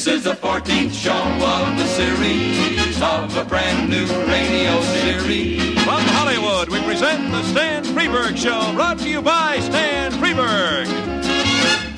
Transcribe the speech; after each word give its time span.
This 0.00 0.16
is 0.16 0.24
the 0.24 0.32
14th 0.32 0.94
show 0.94 1.12
of 1.12 1.76
the 1.76 1.84
series 1.84 3.02
of 3.02 3.36
a 3.36 3.44
brand 3.44 3.90
new 3.90 4.06
radio 4.32 4.80
series. 4.80 5.60
From 5.84 6.00
Hollywood, 6.16 6.70
we 6.70 6.80
present 6.84 7.30
the 7.30 7.42
Stan 7.42 7.84
Freberg 7.84 8.34
Show, 8.34 8.72
brought 8.72 8.98
to 9.00 9.10
you 9.10 9.20
by 9.20 9.60
Stan 9.60 10.12
Freberg. 10.12 10.86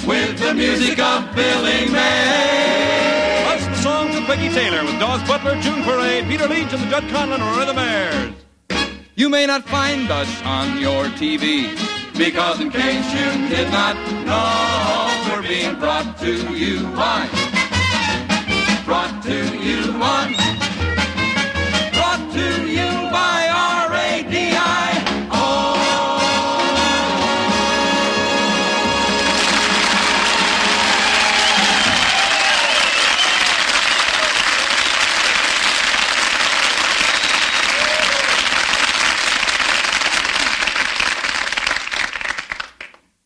With 0.04 0.36
the 0.40 0.52
music 0.52 0.98
of 0.98 1.32
Billy 1.36 1.88
May. 1.92 3.44
Plus 3.44 3.66
the 3.68 3.76
songs 3.76 4.16
of 4.16 4.24
Peggy 4.24 4.48
Taylor 4.48 4.82
with 4.82 4.98
Daws 4.98 5.22
Butler, 5.28 5.54
June 5.62 5.84
Foray, 5.84 6.24
Peter 6.24 6.48
Leeds, 6.48 6.72
and 6.72 6.82
the 6.82 6.90
Jud 6.90 7.04
Conlon 7.04 7.38
Rhythmaires. 7.38 8.34
You 9.14 9.28
may 9.28 9.46
not 9.46 9.62
find 9.62 10.10
us 10.10 10.42
on 10.42 10.80
your 10.80 11.04
TV 11.04 11.70
because, 12.18 12.58
in 12.58 12.68
case 12.68 13.06
you 13.14 13.48
did 13.48 13.70
not 13.70 13.94
know, 14.26 15.36
we're 15.36 15.46
being 15.46 15.78
brought 15.78 16.18
to 16.18 16.52
you 16.52 16.82
by, 16.96 17.28
brought 18.92 19.22
to 19.22 19.56
you 19.56 19.90
on, 20.02 20.34
brought 21.94 22.30
to 22.34 22.68
you 22.68 23.10
by 23.10 23.48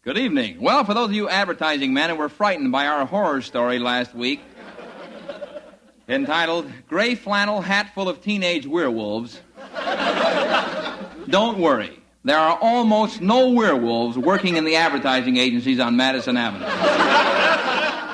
Good 0.05 0.19
evening. 0.19 0.61
Well, 0.61 0.85
for 0.85 0.95
those 0.95 1.09
of 1.09 1.15
you 1.15 1.29
advertising 1.29 1.93
men 1.93 2.11
who 2.11 2.15
were 2.15 2.29
frightened 2.29 2.71
by 2.71 2.87
our 2.87 3.05
horror 3.07 3.43
story 3.43 3.81
last 3.81 4.15
week, 4.15 4.41
entitled 6.09 6.71
Gray 6.89 7.15
Flannel 7.15 7.61
Hat 7.61 7.93
Full 7.95 8.09
of 8.09 8.23
Teenage 8.23 8.67
Werewolves, 8.67 9.41
don't 11.29 11.59
worry. 11.59 11.99
There 12.25 12.39
are 12.39 12.59
almost 12.61 13.21
no 13.21 13.51
werewolves 13.51 14.19
working 14.19 14.57
in 14.57 14.65
the 14.65 14.75
advertising 14.77 15.37
agencies 15.37 15.79
on 15.79 15.97
Madison 15.97 16.37
Avenue. 16.37 16.67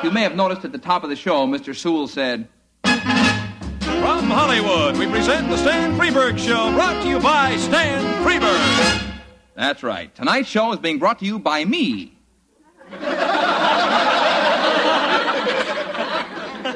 you 0.04 0.10
may 0.10 0.22
have 0.22 0.36
noticed 0.36 0.64
at 0.64 0.72
the 0.72 0.78
top 0.78 1.02
of 1.02 1.10
the 1.10 1.16
show, 1.16 1.46
Mr. 1.46 1.74
Sewell 1.74 2.08
said, 2.08 2.48
From 2.82 4.24
Hollywood, 4.28 4.98
we 4.98 5.06
present 5.06 5.48
the 5.48 5.56
Stan 5.56 5.98
Freberg 5.98 6.38
Show, 6.38 6.72
brought 6.72 7.02
to 7.02 7.08
you 7.08 7.20
by 7.20 7.56
Stan 7.56 8.24
Freberg. 8.24 9.12
That's 9.54 9.82
right. 9.82 10.14
Tonight's 10.14 10.48
show 10.48 10.72
is 10.72 10.78
being 10.78 10.98
brought 10.98 11.18
to 11.20 11.24
you 11.24 11.38
by 11.38 11.64
me. 11.64 12.18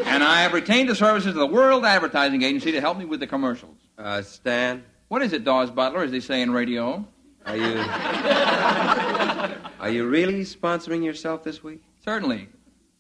and 0.07 0.16
I 0.27 0.43
have 0.43 0.53
retained 0.53 0.89
the 0.89 0.95
services 0.95 1.29
of 1.29 1.35
the 1.37 1.47
World 1.47 1.85
Advertising 1.85 2.43
Agency 2.43 2.73
to 2.73 2.81
help 2.81 2.99
me 2.99 3.05
with 3.05 3.21
the 3.21 3.27
commercials. 3.27 3.77
Uh, 3.99 4.23
Stan, 4.23 4.85
What 5.09 5.23
is 5.23 5.33
it, 5.33 5.45
Daws 5.45 5.71
Butler, 5.71 6.03
as 6.03 6.11
they 6.11 6.21
say 6.21 6.43
in 6.43 6.51
radio? 6.51 7.07
are 7.47 7.57
you 7.57 7.79
are 9.81 9.89
you 9.91 10.07
really 10.09 10.41
sponsoring 10.43 11.05
yourself 11.05 11.45
this 11.45 11.63
week? 11.63 11.81
Certainly. 12.05 12.49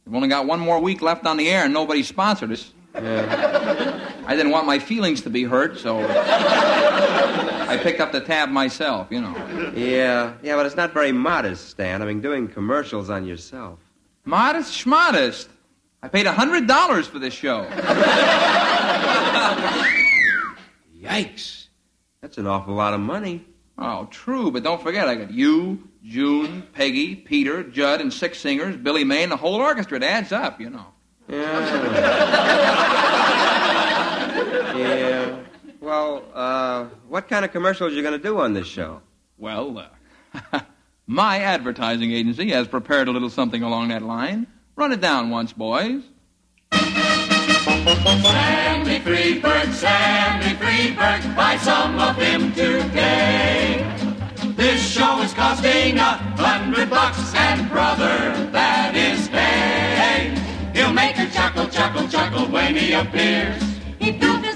We've 0.04 0.14
only 0.14 0.28
got 0.28 0.47
one 0.47 0.60
more 0.60 0.78
week 0.80 1.02
left 1.02 1.27
on 1.27 1.36
the 1.36 1.48
air, 1.48 1.64
and 1.64 1.74
nobody 1.74 2.04
sponsored 2.04 2.52
us. 2.52 2.72
Yeah. 2.94 4.14
I 4.27 4.36
didn't 4.36 4.52
want 4.52 4.66
my 4.66 4.78
feelings 4.78 5.20
to 5.22 5.30
be 5.30 5.42
hurt, 5.44 5.78
so 5.78 5.98
I 6.08 7.78
picked 7.82 8.00
up 8.00 8.12
the 8.12 8.20
tab 8.20 8.48
myself, 8.50 9.08
you 9.10 9.20
know. 9.20 9.34
Yeah, 9.74 10.34
yeah, 10.42 10.54
but 10.56 10.64
it's 10.66 10.77
not 10.77 10.92
very 10.92 11.10
modest, 11.12 11.69
Stan. 11.70 12.00
I 12.02 12.06
mean, 12.06 12.20
doing 12.20 12.47
commercials 12.48 13.10
on 13.10 13.27
yourself. 13.27 13.80
Modest 14.24 14.72
schmodest. 14.72 15.48
I 16.02 16.08
paid 16.08 16.27
a 16.27 16.33
hundred 16.33 16.66
dollars 16.66 17.06
for 17.06 17.19
this 17.19 17.34
show. 17.34 17.64
Yikes! 21.00 21.66
That's 22.20 22.38
an 22.38 22.47
awful 22.47 22.75
lot 22.75 22.94
of 22.94 23.00
money. 23.00 23.44
Oh, 23.78 24.06
true, 24.10 24.50
but 24.50 24.62
don't 24.62 24.82
forget, 24.82 25.06
I 25.09 25.15
got 25.16 25.31
you, 25.31 25.88
June, 26.03 26.62
Peggy, 26.72 27.15
Peter, 27.15 27.62
Jud, 27.62 28.00
and 28.00 28.12
six 28.12 28.38
singers, 28.38 28.76
Billy 28.76 29.04
May, 29.04 29.22
and 29.22 29.32
the 29.32 29.37
whole 29.37 29.56
orchestra. 29.56 29.97
It 29.98 30.03
adds 30.03 30.32
up, 30.32 30.60
you 30.60 30.70
know. 30.70 30.87
Yeah. 31.28 31.37
yeah. 34.76 35.41
Well, 35.81 36.25
uh, 36.34 36.84
what 37.09 37.28
kind 37.28 37.44
of 37.44 37.53
commercials 37.53 37.93
are 37.93 37.94
you 37.94 38.03
going 38.03 38.19
to 38.19 38.22
do 38.22 38.41
on 38.41 38.54
this 38.54 38.66
show? 38.66 39.03
Well, 39.37 39.87
uh, 40.53 40.60
my 41.06 41.41
advertising 41.41 42.12
agency 42.12 42.50
has 42.50 42.66
prepared 42.66 43.09
a 43.09 43.10
little 43.10 43.31
something 43.31 43.62
along 43.62 43.88
that 43.88 44.03
line. 44.03 44.47
Run 44.76 44.92
it 44.92 45.00
down 45.00 45.31
once, 45.31 45.54
boys. 45.54 46.03
Sandy 46.70 47.00
Freberg, 49.00 49.72
Sandy 49.72 50.54
Freberg, 50.56 51.34
buy 51.34 51.56
some 51.56 51.98
of 51.98 52.14
him 52.16 52.53
today. 52.53 53.82
This 54.54 54.87
show 54.87 55.22
is 55.22 55.32
costing 55.32 55.97
a 55.97 56.19
hundred 56.37 56.91
bucks, 56.91 57.34
and 57.34 57.70
brother, 57.70 58.50
that 58.53 58.94
is 58.94 59.28
pay. 59.28 60.34
He'll 60.78 60.93
make 60.93 61.16
you 61.16 61.31
chuckle, 61.31 61.69
chuckle, 61.69 62.06
chuckle 62.08 62.44
when 62.48 62.76
he 62.76 62.93
appears. 62.93 63.62
He 63.98 64.19
filters 64.19 64.56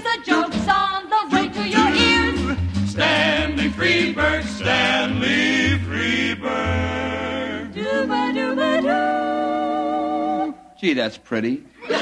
Gee, 10.81 10.93
that's 10.95 11.15
pretty. 11.15 11.63
The 11.87 11.95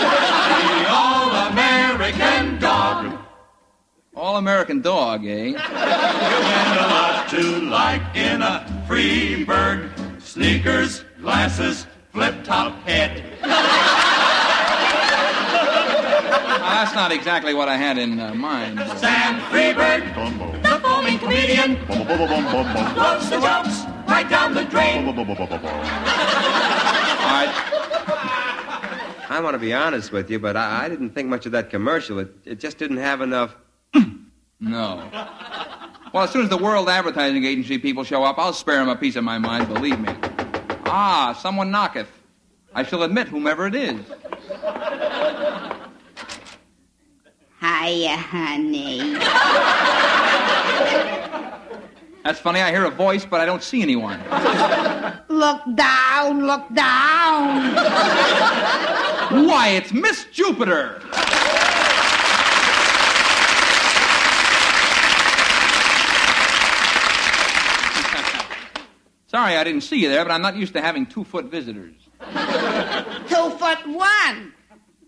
all-American 0.87 2.59
dog. 2.59 3.19
All 4.15 4.37
American 4.37 4.79
dog, 4.79 5.25
eh? 5.25 5.51
Get 5.51 5.59
a 5.59 6.87
lot 6.87 7.27
to 7.27 7.41
like 7.59 8.01
in 8.15 8.41
a 8.41 8.65
Freberg. 8.87 9.91
Sneakers, 10.21 11.03
glasses, 11.19 11.87
flip-top 12.13 12.73
head. 12.87 13.21
Well, 13.41 13.49
that's 16.61 16.95
not 16.95 17.11
exactly 17.11 17.53
what 17.53 17.67
I 17.67 17.75
had 17.75 17.97
in 17.97 18.17
uh, 18.17 18.33
mind. 18.33 18.79
Sam 18.97 19.41
Freberg, 19.51 20.15
the 20.63 20.79
foaming 20.79 21.19
comedian, 21.19 21.75
blows 21.85 23.29
the 23.29 23.41
jokes 23.41 23.83
right 24.07 24.29
down 24.29 24.53
the 24.53 24.63
drain. 24.63 25.05
All 25.05 25.15
right. 27.27 27.68
I 29.29 29.39
want 29.41 29.53
to 29.53 29.59
be 29.59 29.73
honest 29.73 30.11
with 30.11 30.29
you, 30.31 30.39
but 30.39 30.57
I, 30.57 30.85
I 30.85 30.89
didn't 30.89 31.11
think 31.11 31.29
much 31.29 31.45
of 31.45 31.51
that 31.51 31.69
commercial. 31.69 32.17
It, 32.19 32.35
it 32.45 32.59
just 32.59 32.77
didn't 32.79 32.97
have 32.97 33.21
enough. 33.21 33.55
No. 34.61 35.09
Well, 36.13 36.23
as 36.25 36.31
soon 36.31 36.43
as 36.43 36.49
the 36.49 36.57
World 36.57 36.89
Advertising 36.89 37.45
Agency 37.45 37.77
people 37.77 38.03
show 38.03 38.25
up, 38.25 38.37
I'll 38.37 38.51
spare 38.51 38.79
them 38.79 38.89
a 38.89 38.95
piece 38.97 39.15
of 39.15 39.23
my 39.23 39.37
mind, 39.37 39.69
believe 39.69 39.97
me. 39.97 40.13
Ah, 40.85 41.31
someone 41.39 41.71
knocketh. 41.71 42.09
I 42.75 42.83
shall 42.83 43.03
admit 43.03 43.29
whomever 43.29 43.67
it 43.67 43.75
is. 43.75 44.01
Hiya, 47.61 48.17
honey. 48.17 49.13
That's 52.25 52.39
funny, 52.41 52.59
I 52.59 52.71
hear 52.71 52.83
a 52.83 52.91
voice, 52.91 53.25
but 53.25 53.39
I 53.39 53.45
don't 53.45 53.63
see 53.63 53.81
anyone. 53.81 54.19
Look 55.29 55.61
down, 55.75 56.45
look 56.45 56.73
down. 56.73 57.75
Why, 59.29 59.69
it's 59.69 59.93
Miss 59.93 60.25
Jupiter! 60.31 61.01
Sorry 69.27 69.55
I 69.55 69.63
didn't 69.63 69.81
see 69.81 69.97
you 69.97 70.09
there, 70.09 70.25
but 70.25 70.31
I'm 70.31 70.41
not 70.41 70.55
used 70.55 70.73
to 70.73 70.81
having 70.81 71.05
two 71.05 71.23
foot 71.23 71.45
visitors. 71.45 71.93
Two 72.19 73.49
foot 73.51 73.85
one. 73.85 74.51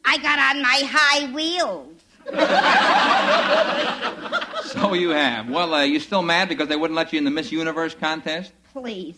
I 0.06 0.18
got 0.22 0.38
on 0.38 0.62
my 0.62 0.84
high 0.86 1.32
wheels. 1.34 1.98
So 4.72 4.94
you 4.94 5.10
have. 5.10 5.50
Well, 5.50 5.74
uh, 5.74 5.84
you 5.84 6.00
still 6.00 6.22
mad 6.22 6.48
because 6.48 6.70
they 6.70 6.78
wouldn't 6.78 6.96
let 6.96 7.12
you 7.12 7.18
in 7.18 7.26
the 7.26 7.32
Miss 7.32 7.52
Universe 7.52 7.94
contest? 7.94 8.54
Please. 8.72 9.16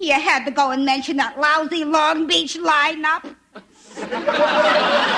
You 0.00 0.14
had 0.14 0.44
to 0.44 0.50
go 0.50 0.72
and 0.72 0.84
mention 0.84 1.18
that 1.18 1.38
lousy 1.38 1.84
Long 1.84 2.26
Beach 2.26 2.58
lineup. 2.58 3.36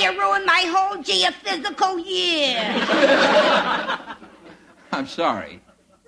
you 0.00 0.18
ruined 0.18 0.46
my 0.46 0.64
whole 0.68 0.96
geophysical 1.02 2.04
year. 2.06 2.62
I'm 4.92 5.06
sorry. 5.06 5.60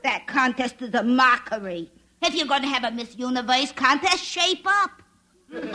That 0.02 0.26
contest 0.26 0.80
is 0.80 0.94
a 0.94 1.02
mockery. 1.02 1.90
If 2.22 2.34
you're 2.34 2.46
going 2.46 2.62
to 2.62 2.68
have 2.68 2.84
a 2.84 2.90
Miss 2.90 3.18
Universe 3.18 3.72
contest, 3.72 4.24
shape 4.24 4.66
up. 4.66 5.02
Let's 5.50 5.70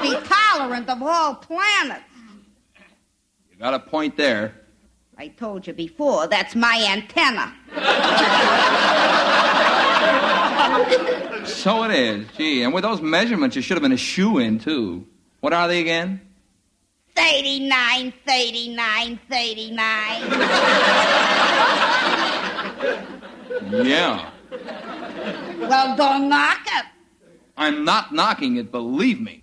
be 0.00 0.16
tolerant 0.28 0.88
of 0.88 1.02
all 1.02 1.34
planets. 1.34 2.04
You 3.50 3.58
got 3.58 3.74
a 3.74 3.80
point 3.80 4.16
there. 4.16 4.54
I 5.18 5.28
told 5.28 5.66
you 5.66 5.72
before, 5.72 6.26
that's 6.28 6.54
my 6.54 6.86
antenna. 6.88 7.54
So 11.56 11.82
it 11.84 11.90
is. 11.90 12.26
Gee, 12.36 12.62
and 12.62 12.74
with 12.74 12.84
those 12.84 13.00
measurements, 13.00 13.56
you 13.56 13.62
should 13.62 13.76
have 13.76 13.82
been 13.82 13.90
a 13.90 13.96
shoe 13.96 14.36
in, 14.38 14.58
too. 14.58 15.06
What 15.40 15.54
are 15.54 15.66
they 15.66 15.80
again? 15.80 16.20
39, 17.16 18.12
39, 18.26 19.18
39. 19.28 19.76
Yeah. 23.86 24.30
well, 25.60 25.96
don't 25.96 26.28
knock 26.28 26.60
it. 26.66 26.84
I'm 27.56 27.86
not 27.86 28.12
knocking 28.12 28.56
it, 28.56 28.70
believe 28.70 29.18
me. 29.18 29.42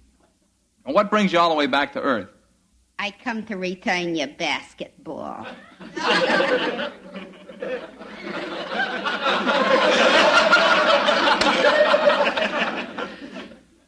And 0.86 0.94
what 0.94 1.09
brings 1.09 1.33
you 1.33 1.39
all 1.39 1.50
the 1.50 1.56
way 1.56 1.66
back 1.66 1.94
to 1.94 2.01
Earth? 2.01 2.30
I 3.00 3.09
come 3.24 3.44
to 3.48 3.57
return 3.57 4.16
your 4.16 4.27
basketball. 4.27 5.48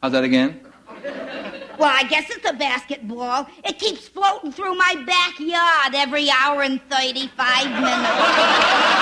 How's 0.02 0.12
that 0.12 0.24
again? 0.24 0.60
Well, 1.78 1.92
I 1.92 2.04
guess 2.04 2.30
it's 2.30 2.48
a 2.48 2.54
basketball. 2.54 3.46
It 3.64 3.78
keeps 3.78 4.08
floating 4.08 4.50
through 4.52 4.76
my 4.76 4.94
backyard 5.06 5.94
every 5.94 6.30
hour 6.30 6.62
and 6.62 6.80
35 6.90 7.70
minutes. 7.70 8.96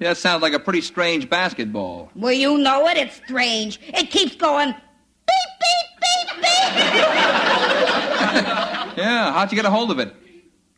Yeah, 0.00 0.08
that 0.08 0.16
sounds 0.16 0.40
like 0.40 0.54
a 0.54 0.58
pretty 0.58 0.80
strange 0.80 1.28
basketball. 1.28 2.10
Well, 2.14 2.32
you 2.32 2.56
know 2.56 2.88
it. 2.88 2.96
It's 2.96 3.16
strange. 3.16 3.78
It 3.88 4.10
keeps 4.10 4.34
going 4.34 4.72
beep, 4.72 4.78
beep, 5.60 6.00
beep, 6.00 6.42
beep. 6.42 6.50
Yeah, 9.00 9.32
how'd 9.32 9.50
you 9.50 9.56
get 9.56 9.64
a 9.64 9.70
hold 9.70 9.90
of 9.90 9.98
it? 9.98 10.14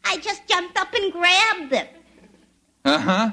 I 0.05 0.17
just 0.19 0.47
jumped 0.47 0.79
up 0.79 0.95
and 0.95 1.13
grabbed 1.13 1.73
it. 1.73 1.89
Uh 2.85 2.99
huh. 2.99 3.31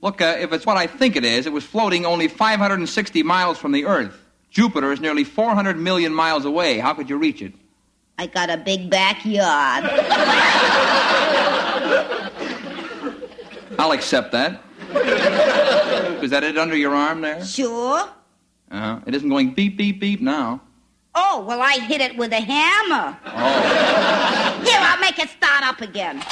Look, 0.00 0.20
uh, 0.20 0.36
if 0.38 0.52
it's 0.52 0.64
what 0.64 0.76
I 0.76 0.86
think 0.86 1.16
it 1.16 1.24
is, 1.24 1.46
it 1.46 1.52
was 1.52 1.64
floating 1.64 2.06
only 2.06 2.28
560 2.28 3.22
miles 3.24 3.58
from 3.58 3.72
the 3.72 3.84
Earth. 3.84 4.16
Jupiter 4.50 4.92
is 4.92 5.00
nearly 5.00 5.24
400 5.24 5.76
million 5.76 6.14
miles 6.14 6.44
away. 6.44 6.78
How 6.78 6.94
could 6.94 7.10
you 7.10 7.16
reach 7.16 7.42
it? 7.42 7.52
I 8.16 8.26
got 8.26 8.48
a 8.48 8.56
big 8.56 8.90
backyard. 8.90 9.84
I'll 13.78 13.92
accept 13.92 14.32
that. 14.32 14.62
Is 16.22 16.30
that 16.30 16.44
it 16.44 16.58
under 16.58 16.76
your 16.76 16.94
arm 16.94 17.20
there? 17.22 17.44
Sure. 17.44 18.00
Uh 18.70 18.72
huh. 18.80 19.00
It 19.06 19.14
isn't 19.16 19.28
going 19.28 19.54
beep, 19.54 19.76
beep, 19.76 20.00
beep 20.00 20.20
now. 20.20 20.60
Oh, 21.20 21.44
well, 21.44 21.60
I 21.60 21.80
hit 21.80 22.00
it 22.00 22.16
with 22.16 22.32
a 22.32 22.40
hammer. 22.40 23.18
Oh. 23.26 24.62
Here, 24.64 24.78
I'll 24.80 25.00
make 25.00 25.18
it 25.18 25.28
start 25.30 25.64
up 25.64 25.80
again. 25.80 26.22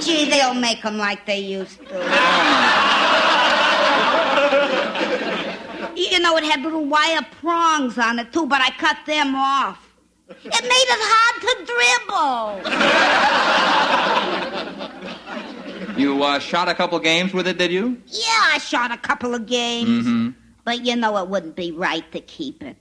Gee, 0.00 0.30
they'll 0.30 0.54
make 0.54 0.82
them 0.82 0.96
like 0.96 1.26
they 1.26 1.40
used 1.40 1.80
to. 1.88 1.94
you 5.96 6.20
know, 6.20 6.36
it 6.36 6.44
had 6.44 6.62
little 6.62 6.84
wire 6.84 7.26
prongs 7.40 7.98
on 7.98 8.20
it, 8.20 8.32
too, 8.32 8.46
but 8.46 8.60
I 8.62 8.70
cut 8.78 8.98
them 9.06 9.34
off. 9.34 9.92
It 10.28 10.62
made 10.74 10.88
it 10.94 11.02
hard 11.12 11.40
to 11.42 11.56
dribble. 14.30 14.53
You 15.96 16.22
uh, 16.22 16.38
shot 16.38 16.68
a 16.68 16.74
couple 16.74 16.98
games 16.98 17.32
with 17.32 17.46
it, 17.46 17.58
did 17.58 17.70
you? 17.70 18.00
Yeah, 18.06 18.50
I 18.52 18.58
shot 18.58 18.90
a 18.90 18.96
couple 18.96 19.34
of 19.34 19.46
games. 19.46 20.06
Mm-hmm. 20.06 20.30
But 20.64 20.84
you 20.84 20.96
know 20.96 21.16
it 21.18 21.28
wouldn't 21.28 21.56
be 21.56 21.72
right 21.72 22.10
to 22.12 22.20
keep 22.20 22.62
it. 22.62 22.76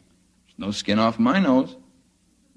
There's 0.47 0.57
No 0.57 0.71
skin 0.71 0.99
off 0.99 1.19
my 1.19 1.39
nose. 1.39 1.75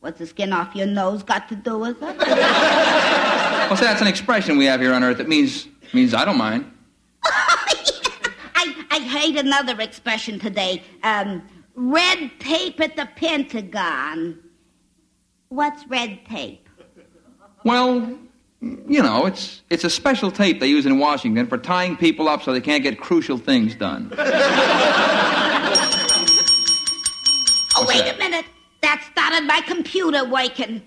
What's 0.00 0.18
the 0.18 0.26
skin 0.26 0.52
off 0.52 0.74
your 0.74 0.86
nose 0.86 1.22
got 1.22 1.48
to 1.48 1.56
do 1.56 1.78
with 1.78 1.98
it? 2.00 2.16
Well, 3.66 3.76
see, 3.76 3.84
that's 3.84 4.00
an 4.00 4.06
expression 4.06 4.58
we 4.58 4.66
have 4.66 4.80
here 4.80 4.94
on 4.94 5.02
Earth. 5.02 5.18
It 5.18 5.28
means 5.28 5.66
means 5.92 6.14
I 6.14 6.24
don't 6.24 6.38
mind. 6.38 6.70
I, 7.24 8.86
I 8.92 9.00
heard 9.00 9.44
another 9.44 9.80
expression 9.80 10.38
today. 10.38 10.84
Um, 11.02 11.42
red 11.74 12.30
tape 12.38 12.80
at 12.80 12.94
the 12.94 13.08
Pentagon. 13.16 14.38
What's 15.48 15.84
red 15.88 16.24
tape? 16.26 16.68
Well, 17.64 18.16
you 18.60 19.02
know, 19.02 19.26
it's 19.26 19.62
it's 19.70 19.84
a 19.84 19.90
special 19.90 20.30
tape 20.30 20.60
they 20.60 20.66
use 20.66 20.86
in 20.86 20.98
Washington 20.98 21.46
for 21.46 21.58
tying 21.58 21.96
people 21.96 22.28
up 22.28 22.42
so 22.42 22.52
they 22.52 22.60
can't 22.60 22.82
get 22.82 22.98
crucial 23.00 23.38
things 23.38 23.74
done. 23.74 24.12
Oh, 27.78 27.84
wait 27.86 27.98
that? 28.04 28.14
a 28.14 28.18
minute. 28.18 28.46
That 28.80 29.06
started 29.12 29.46
my 29.46 29.60
computer 29.60 30.24
working. 30.24 30.80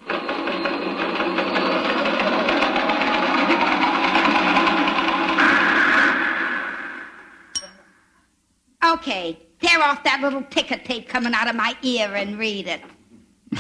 Okay, 8.84 9.38
tear 9.62 9.82
off 9.84 10.04
that 10.04 10.22
little 10.22 10.42
ticker 10.44 10.78
tape 10.78 11.08
coming 11.10 11.34
out 11.34 11.50
of 11.50 11.56
my 11.56 11.76
ear 11.84 12.16
and 12.16 12.40
read 12.40 12.68
it. 12.68 12.82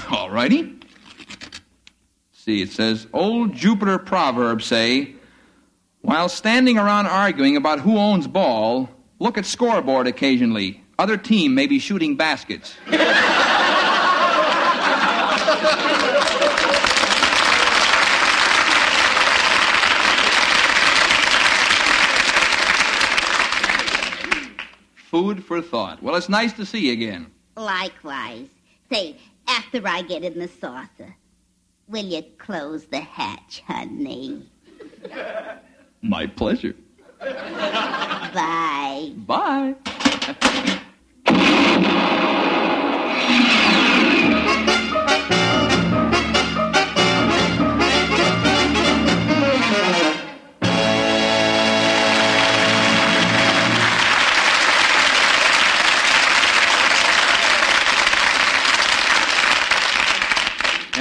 All 0.10 0.30
righty. 0.30 0.79
See, 2.50 2.64
it 2.64 2.72
says, 2.72 3.06
old 3.14 3.54
Jupiter 3.54 4.00
proverbs 4.00 4.66
say, 4.66 5.14
while 6.02 6.28
standing 6.28 6.80
around 6.80 7.06
arguing 7.06 7.56
about 7.56 7.80
who 7.80 7.96
owns 7.96 8.26
ball, 8.26 8.90
look 9.20 9.38
at 9.38 9.46
scoreboard 9.46 10.08
occasionally. 10.08 10.84
Other 10.98 11.16
team 11.16 11.54
may 11.54 11.68
be 11.68 11.78
shooting 11.78 12.16
baskets. 12.16 12.74
Food 24.96 25.46
for 25.46 25.62
thought. 25.62 26.02
Well, 26.02 26.16
it's 26.16 26.30
nice 26.30 26.54
to 26.54 26.66
see 26.66 26.88
you 26.88 26.94
again. 26.94 27.28
Likewise. 27.56 28.48
Say, 28.92 29.18
after 29.48 29.88
I 29.88 30.02
get 30.02 30.24
in 30.24 30.40
the 30.40 30.48
saucer, 30.48 31.16
will 31.90 32.06
you 32.06 32.24
close 32.38 32.86
the 32.86 33.00
hatch, 33.02 33.64
honey? 33.68 34.50
My 36.02 36.28
pleasure. 36.28 36.76
Bye. 37.20 39.14
Bye. 39.18 40.76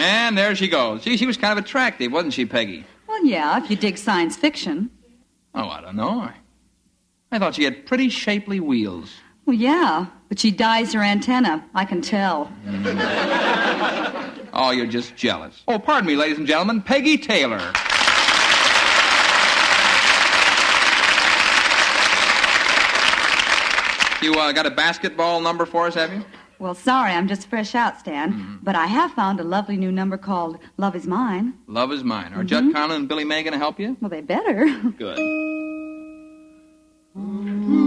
And 0.09 0.39
there 0.39 0.57
she 0.57 0.69
goes. 0.69 1.05
Gee, 1.05 1.19
she 1.19 1.27
was 1.27 1.37
kind 1.37 1.59
of 1.59 1.63
attractive, 1.63 2.11
wasn't 2.11 2.33
she, 2.33 2.47
Peggy? 2.47 2.83
Well, 3.07 3.23
yeah, 3.27 3.63
if 3.63 3.69
you 3.69 3.77
dig 3.77 3.99
science 3.99 4.39
fiction. 4.39 4.89
Oh, 5.55 5.69
I 5.69 5.83
don't 5.83 5.97
know. 5.97 6.21
I, 6.23 6.33
I 7.31 7.39
thought 7.39 7.55
she 7.57 7.65
had 7.65 7.85
pretty 7.85 8.09
shapely 8.09 8.59
wheels. 8.59 9.13
Well, 9.45 9.55
yeah, 9.55 10.07
but 10.31 10.39
she 10.39 10.51
dyes 10.51 10.95
her 10.95 11.03
antenna. 11.03 11.63
I 11.75 11.85
can 11.85 12.01
tell. 12.01 12.51
Oh, 14.61 14.73
you're 14.73 14.87
just 14.87 15.15
jealous. 15.15 15.63
Oh, 15.69 15.79
pardon 15.79 16.09
me, 16.09 16.17
ladies 16.17 16.37
and 16.39 16.47
gentlemen, 16.47 16.83
Peggy 16.83 17.17
Taylor. 17.17 17.61
You 24.21 24.35
uh, 24.35 24.51
got 24.51 24.67
a 24.67 24.71
basketball 24.71 25.41
number 25.41 25.65
for 25.65 25.87
us, 25.87 25.95
have 25.95 26.13
you? 26.13 26.25
Well, 26.59 26.75
sorry, 26.75 27.13
I'm 27.13 27.29
just 27.29 27.49
fresh 27.49 27.75
out, 27.75 28.01
Stan. 28.01 28.33
Mm-hmm. 28.33 28.57
But 28.63 28.75
I 28.75 28.87
have 28.87 29.13
found 29.13 29.39
a 29.39 29.45
lovely 29.45 29.77
new 29.77 29.93
number 29.93 30.19
called 30.19 30.59
Love 30.77 30.97
Is 30.97 31.07
Mine. 31.07 31.55
Love 31.69 31.93
is 31.93 32.03
mine. 32.03 32.33
Are 32.35 32.43
Jud 32.43 32.65
mm-hmm. 32.65 32.77
Conlon 32.77 32.97
and 32.97 33.09
Billy 33.09 33.25
May 33.25 33.43
going 33.43 33.53
to 33.53 33.59
help 33.59 33.79
you? 33.79 33.97
Well, 34.01 34.11
they 34.11 34.23
better. 34.23 34.67
Good. 34.99 35.19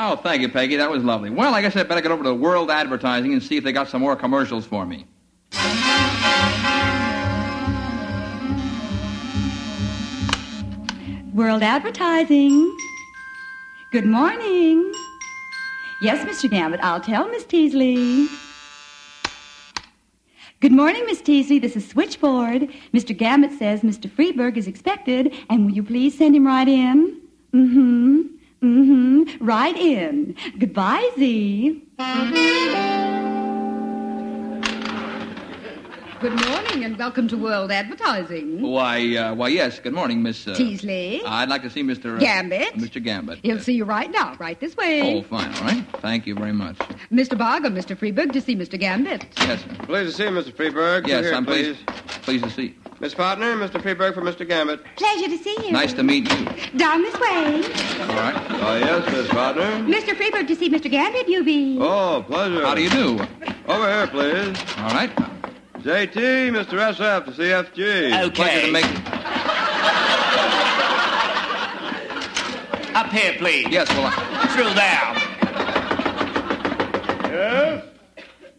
Oh, 0.00 0.14
thank 0.14 0.42
you, 0.42 0.48
Peggy. 0.48 0.76
That 0.76 0.92
was 0.92 1.02
lovely. 1.02 1.28
Well, 1.28 1.56
I 1.56 1.60
guess 1.60 1.74
I'd 1.74 1.88
better 1.88 2.00
get 2.00 2.12
over 2.12 2.22
to 2.22 2.32
World 2.32 2.70
Advertising 2.70 3.32
and 3.32 3.42
see 3.42 3.56
if 3.56 3.64
they 3.64 3.72
got 3.72 3.88
some 3.88 4.00
more 4.00 4.14
commercials 4.14 4.64
for 4.64 4.86
me. 4.86 5.04
World 11.34 11.64
Advertising. 11.64 12.78
Good 13.90 14.06
morning. 14.06 14.92
Yes, 16.00 16.24
Mr. 16.24 16.48
Gambit, 16.48 16.78
I'll 16.80 17.00
tell 17.00 17.28
Miss 17.28 17.44
Teasley. 17.44 18.28
Good 20.60 20.70
morning, 20.70 21.06
Miss 21.06 21.20
Teasley. 21.20 21.58
This 21.58 21.74
is 21.74 21.88
Switchboard. 21.88 22.68
Mr. 22.94 23.16
Gambit 23.16 23.58
says 23.58 23.80
Mr. 23.80 24.08
Freberg 24.08 24.56
is 24.56 24.68
expected, 24.68 25.34
and 25.50 25.66
will 25.66 25.72
you 25.72 25.82
please 25.82 26.16
send 26.16 26.36
him 26.36 26.46
right 26.46 26.68
in? 26.68 27.20
Mm-hmm. 27.52 28.37
Mm-hmm. 28.62 29.44
Right 29.44 29.76
in. 29.76 30.34
Goodbye, 30.58 31.08
Z. 31.16 31.84
Good 36.20 36.32
morning 36.48 36.84
and 36.84 36.98
welcome 36.98 37.28
to 37.28 37.36
World 37.36 37.70
Advertising. 37.70 38.60
Why, 38.60 39.14
uh, 39.16 39.34
why, 39.34 39.48
yes. 39.48 39.78
Good 39.78 39.92
morning, 39.92 40.20
Miss. 40.24 40.48
Uh, 40.48 40.54
Teasley. 40.56 41.22
I'd 41.24 41.48
like 41.48 41.62
to 41.62 41.70
see 41.70 41.84
Mr. 41.84 42.16
Uh, 42.16 42.18
Gambit. 42.18 42.74
Mr. 42.74 43.00
Gambit. 43.00 43.38
He'll 43.44 43.60
see 43.60 43.74
you 43.74 43.84
right 43.84 44.10
now, 44.10 44.34
right 44.40 44.58
this 44.58 44.76
way. 44.76 45.18
Oh, 45.18 45.22
fine. 45.22 45.54
All 45.54 45.62
right. 45.62 45.84
Thank 46.00 46.26
you 46.26 46.34
very 46.34 46.52
much. 46.52 46.76
Mr. 47.12 47.38
Barger, 47.38 47.70
Mr. 47.70 47.96
Freberg, 47.96 48.32
to 48.32 48.40
see 48.40 48.56
Mr. 48.56 48.76
Gambit. 48.80 49.26
Yes, 49.38 49.60
sir. 49.62 49.68
Pleased 49.84 50.10
to 50.10 50.16
see 50.16 50.24
you, 50.24 50.30
Mr. 50.30 50.52
Freberg. 50.52 51.06
Yes, 51.06 51.24
Here, 51.26 51.34
I'm 51.34 51.46
please. 51.46 51.76
pleased, 51.76 51.86
pleased 52.24 52.44
to 52.44 52.50
see. 52.50 52.74
Miss 53.00 53.14
Partner, 53.14 53.54
Mr. 53.56 53.80
Freberg 53.80 54.14
for 54.14 54.22
Mr. 54.22 54.46
Gambit. 54.46 54.80
Pleasure 54.96 55.28
to 55.28 55.38
see 55.38 55.56
you. 55.64 55.70
Nice 55.72 55.92
to 55.92 56.02
meet 56.02 56.28
you. 56.28 56.44
Down 56.76 57.00
this 57.02 57.14
way. 57.14 57.62
All 58.00 58.08
right. 58.08 58.34
Oh, 58.50 58.76
yes, 58.76 59.12
Miss 59.12 59.28
Partner. 59.28 59.62
Mr. 59.86 60.16
Freberg 60.16 60.48
to 60.48 60.56
see 60.56 60.68
Mr. 60.68 60.90
Gambit, 60.90 61.28
you 61.28 61.44
be. 61.44 61.78
Oh, 61.80 62.24
pleasure. 62.26 62.66
How 62.66 62.74
do 62.74 62.82
you 62.82 62.90
do? 62.90 63.20
Over 63.68 63.88
here, 63.88 64.06
please. 64.08 64.58
All 64.78 64.90
right. 64.90 65.14
JT, 65.78 66.50
Mr. 66.50 66.92
SF 66.92 67.24
to 67.26 67.30
CFG. 67.30 68.34
Pleasure 68.34 68.66
to 68.66 68.72
make. 68.72 68.84
Up 72.96 73.10
here, 73.12 73.34
please. 73.38 73.68
Yes, 73.70 73.88
well, 73.90 74.12
I, 74.12 74.48
Through 74.56 74.74
there. 74.74 75.14
Yes? 77.32 77.84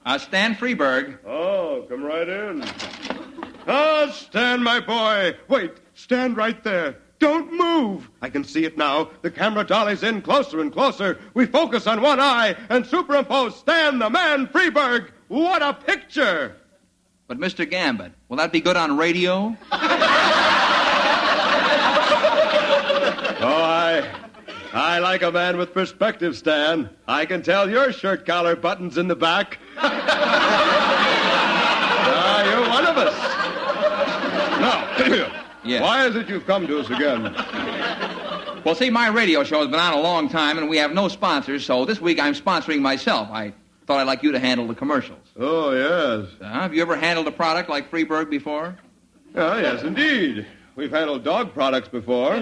uh, 0.06 0.18
Stan 0.18 0.56
Freberg. 0.56 1.18
Oh, 1.26 1.86
come 1.90 2.04
right 2.04 2.30
in. 2.30 2.64
Ah, 3.68 4.12
Stan, 4.14 4.64
my 4.64 4.80
boy. 4.80 5.36
Wait, 5.48 5.74
stand 5.94 6.38
right 6.38 6.64
there. 6.64 6.98
Don't 7.20 7.52
move. 7.54 8.10
I 8.22 8.30
can 8.30 8.44
see 8.44 8.64
it 8.64 8.78
now. 8.78 9.10
The 9.22 9.30
camera 9.32 9.64
dollies 9.66 10.04
in 10.04 10.22
closer 10.22 10.62
and 10.62 10.72
closer. 10.72 11.20
We 11.34 11.46
focus 11.46 11.86
on 11.86 12.02
one 12.02 12.20
eye 12.20 12.56
and 12.70 12.86
superimpose 12.86 13.58
Stan 13.58 14.00
the 14.00 14.10
man 14.10 14.48
Freberg. 14.48 15.10
What 15.28 15.62
a 15.62 15.74
picture! 15.74 16.56
But 17.28 17.38
Mr. 17.38 17.70
Gambit, 17.70 18.14
will 18.30 18.38
that 18.38 18.52
be 18.52 18.62
good 18.62 18.78
on 18.78 18.98
radio? 18.98 19.56
Oh, 23.42 23.64
I. 23.64 24.06
I 24.74 25.00
like 25.00 25.22
a 25.22 25.32
man 25.32 25.58
with 25.58 25.74
perspective, 25.74 26.36
Stan. 26.36 26.90
I 27.08 27.26
can 27.26 27.42
tell 27.42 27.70
your 27.70 27.94
shirt 27.94 28.26
collar 28.26 28.58
buttons 28.58 28.98
in 28.98 29.08
the 29.08 29.16
back. 29.16 29.60
you're 32.50 32.68
one 32.70 32.86
of 32.86 32.98
us. 32.98 33.14
Now, 34.60 34.86
Yes. 35.66 35.82
why 35.82 36.06
is 36.08 36.16
it 36.16 36.28
you've 36.30 36.46
come 36.46 36.66
to 36.68 36.80
us 36.80 36.90
again? 36.90 37.34
Well, 38.66 38.76
see, 38.76 38.90
my 38.90 39.08
radio 39.10 39.44
show 39.44 39.60
has 39.60 39.68
been 39.70 39.80
on 39.80 39.94
a 39.94 40.00
long 40.02 40.30
time, 40.30 40.58
and 40.58 40.70
we 40.70 40.78
have 40.78 40.94
no 40.94 41.08
sponsors, 41.08 41.66
so 41.66 41.86
this 41.86 42.00
week 42.02 42.20
I'm 42.20 42.34
sponsoring 42.34 42.80
myself. 42.82 43.30
I 43.32 43.54
thought 43.88 44.00
I'd 44.00 44.08
like 44.08 44.24
you 44.24 44.32
to 44.32 44.40
handle 44.40 44.68
the 44.68 44.76
commercials. 44.76 45.20
Oh, 45.40 45.72
yes. 45.72 46.30
Uh, 46.42 46.46
have 46.62 46.74
you 46.74 46.82
ever 46.82 46.96
handled 46.96 47.28
a 47.28 47.32
product 47.32 47.70
like 47.70 47.90
Freberg 47.92 48.30
before? 48.30 48.78
Oh, 49.36 49.58
yes, 49.58 49.84
indeed. 49.84 50.46
We've 50.76 50.92
handled 50.92 51.24
dog 51.24 51.54
products 51.54 51.88
before. 51.90 52.36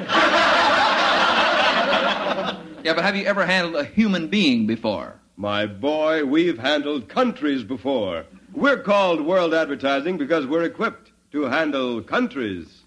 Yeah, 2.83 2.93
but 2.93 3.03
have 3.03 3.15
you 3.15 3.25
ever 3.25 3.45
handled 3.45 3.75
a 3.75 3.83
human 3.83 4.27
being 4.27 4.65
before? 4.67 5.15
My 5.35 5.65
boy, 5.65 6.23
we've 6.23 6.57
handled 6.57 7.09
countries 7.09 7.63
before. 7.63 8.23
We're 8.57 8.79
called 8.79 9.21
World 9.21 9.53
Advertising 9.53 10.17
because 10.17 10.47
we're 10.47 10.63
equipped 10.63 11.11
to 11.31 11.43
handle 11.43 12.01
countries. 12.01 12.81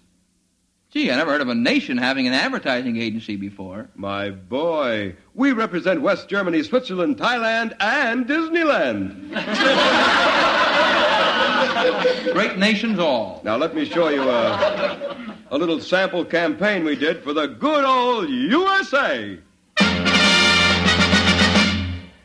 Gee, 0.89 1.09
I 1.09 1.15
never 1.15 1.31
heard 1.31 1.39
of 1.39 1.47
a 1.47 1.55
nation 1.55 1.97
having 1.97 2.27
an 2.27 2.33
advertising 2.33 2.97
agency 2.97 3.37
before. 3.37 3.87
My 3.95 4.31
boy, 4.31 5.15
we 5.33 5.53
represent 5.53 6.01
West 6.01 6.27
Germany, 6.27 6.61
Switzerland, 6.63 7.15
Thailand, 7.15 7.73
and 7.79 8.27
Disneyland. 8.27 9.31
Great 12.33 12.57
nations 12.57 12.99
all. 12.99 13.39
Now, 13.45 13.55
let 13.55 13.73
me 13.73 13.85
show 13.85 14.09
you 14.09 14.23
a, 14.23 15.37
a 15.51 15.57
little 15.57 15.79
sample 15.79 16.25
campaign 16.25 16.83
we 16.83 16.97
did 16.97 17.23
for 17.23 17.31
the 17.31 17.47
good 17.47 17.85
old 17.85 18.29
USA. 18.29 19.39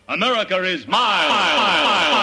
America 0.09 0.65
is 0.65 0.89
mine. 0.89 2.16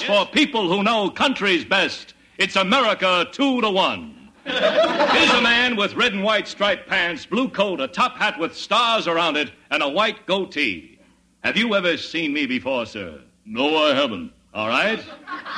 Yes, 0.00 0.06
for 0.06 0.30
people 0.30 0.68
who 0.68 0.82
know 0.82 1.10
countries 1.10 1.64
best, 1.64 2.14
it's 2.36 2.56
America 2.56 3.26
two 3.32 3.60
to 3.60 3.70
one. 3.70 4.30
Here's 4.44 5.30
a 5.30 5.40
man 5.40 5.76
with 5.76 5.94
red 5.94 6.12
and 6.12 6.22
white 6.22 6.46
striped 6.46 6.88
pants, 6.88 7.26
blue 7.26 7.48
coat, 7.48 7.80
a 7.80 7.88
top 7.88 8.16
hat 8.16 8.38
with 8.38 8.54
stars 8.54 9.06
around 9.06 9.36
it, 9.36 9.50
and 9.70 9.82
a 9.82 9.88
white 9.88 10.26
goatee. 10.26 10.98
Have 11.42 11.56
you 11.56 11.74
ever 11.74 11.96
seen 11.96 12.32
me 12.32 12.46
before, 12.46 12.86
sir? 12.86 13.20
No, 13.44 13.76
I 13.76 13.94
haven't. 13.94 14.32
All 14.54 14.68
right. 14.68 15.04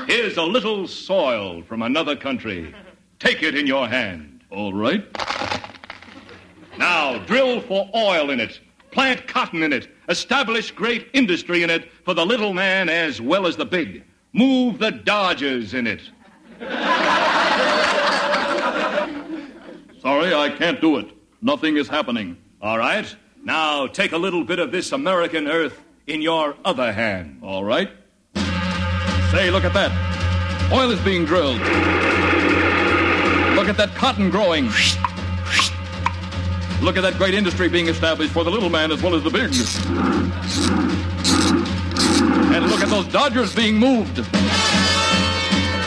Here's 0.07 0.37
a 0.37 0.43
little 0.43 0.87
soil 0.89 1.63
from 1.63 1.83
another 1.83 2.17
country. 2.17 2.75
Take 3.19 3.43
it 3.43 3.55
in 3.55 3.67
your 3.67 3.89
hand. 3.89 4.43
All 4.51 4.73
right. 4.73 5.05
Now, 6.79 7.19
drill 7.27 7.61
for 7.61 7.89
oil 7.95 8.31
in 8.31 8.41
it. 8.41 8.61
Plant 8.91 9.27
cotton 9.29 9.63
in 9.63 9.73
it. 9.73 9.89
Establish 10.09 10.71
great 10.73 11.09
industry 11.13 11.63
in 11.63 11.71
it 11.71 11.91
for 12.05 12.15
the 12.15 12.25
little 12.25 12.53
man 12.53 12.89
as 12.89 13.21
well 13.21 13.47
as 13.47 13.57
the 13.57 13.67
big. 13.67 14.05
Move 14.33 14.79
the 14.79 14.91
Dodgers 14.91 15.75
in 15.75 15.87
it. 15.87 16.01
Sorry, 20.01 20.35
I 20.35 20.55
can't 20.57 20.81
do 20.81 20.99
it. 20.99 21.09
Nothing 21.43 21.77
is 21.77 21.89
happening. 21.89 22.37
All 22.63 22.79
right. 22.79 23.15
Now 23.43 23.87
take 23.87 24.13
a 24.13 24.19
little 24.19 24.45
bit 24.45 24.59
of 24.59 24.71
this 24.71 24.93
American 24.93 25.49
earth 25.49 25.83
in 26.07 26.23
your 26.23 26.55
other 26.65 26.93
hand. 26.93 27.41
All 27.43 27.65
right. 27.65 27.91
Say, 29.33 29.51
look 29.51 29.65
at 29.65 29.73
that. 29.75 30.71
Oil 30.73 30.91
is 30.91 31.01
being 31.01 31.25
drilled. 31.25 31.59
Look 33.57 33.69
at 33.69 33.77
that 33.77 33.95
cotton 33.97 34.31
growing. 34.31 34.67
Look 36.83 36.97
at 36.97 37.03
that 37.03 37.15
great 37.19 37.35
industry 37.35 37.69
being 37.69 37.89
established 37.89 38.33
for 38.33 38.45
the 38.45 38.51
little 38.51 38.71
man 38.71 38.91
as 38.91 39.03
well 39.03 39.15
as 39.15 39.23
the 39.23 39.31
big. 39.31 40.90
And 42.53 42.67
look 42.69 42.81
at 42.81 42.89
those 42.89 43.07
Dodgers 43.07 43.55
being 43.55 43.79
moved. 43.79 44.25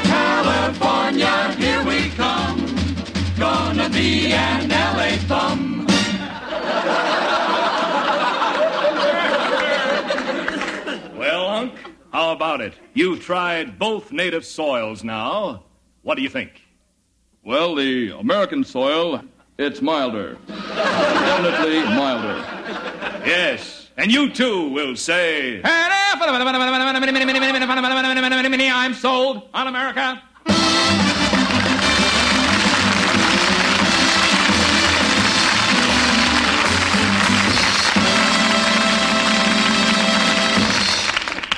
California, 0.03 1.51
here 1.58 1.84
we 1.84 2.10
come. 2.12 2.65
Gonna 3.38 3.89
be 3.89 4.32
an 4.32 4.70
LA 4.70 5.17
thumb. 5.27 5.86
Well, 11.17 11.50
Hunk, 11.50 11.74
how 12.13 12.32
about 12.32 12.62
it? 12.62 12.74
You've 12.93 13.22
tried 13.22 13.77
both 13.77 14.13
native 14.13 14.46
soils 14.46 15.03
now. 15.03 15.65
What 16.01 16.15
do 16.15 16.22
you 16.22 16.29
think? 16.29 16.62
Well, 17.43 17.75
the 17.75 18.17
American 18.17 18.63
soil, 18.63 19.22
it's 19.58 19.82
milder. 19.82 20.38
Definitely 20.48 21.82
milder. 21.96 22.38
Yes, 23.25 23.82
and 23.97 24.12
you 24.12 24.29
too 24.29 24.69
will 24.69 24.95
say. 24.95 25.62
I'm 28.69 28.93
sold 28.93 29.50
on 29.53 29.67
America. 29.67 30.21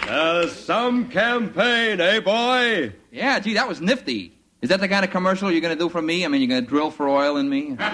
Uh, 0.07 0.47
some 0.47 1.09
campaign, 1.09 1.99
eh, 1.99 2.19
boy? 2.19 2.93
Yeah, 3.11 3.39
gee, 3.39 3.53
that 3.55 3.67
was 3.67 3.81
nifty. 3.81 4.31
Is 4.61 4.69
that 4.69 4.79
the 4.79 4.87
kind 4.87 5.03
of 5.03 5.11
commercial 5.11 5.51
you're 5.51 5.61
going 5.61 5.77
to 5.77 5.83
do 5.83 5.89
for 5.89 6.01
me? 6.01 6.23
I 6.23 6.27
mean, 6.27 6.41
you're 6.41 6.47
going 6.47 6.63
to 6.63 6.67
drill 6.69 6.89
for 6.89 7.07
oil 7.09 7.37
in 7.37 7.49
me? 7.49 7.75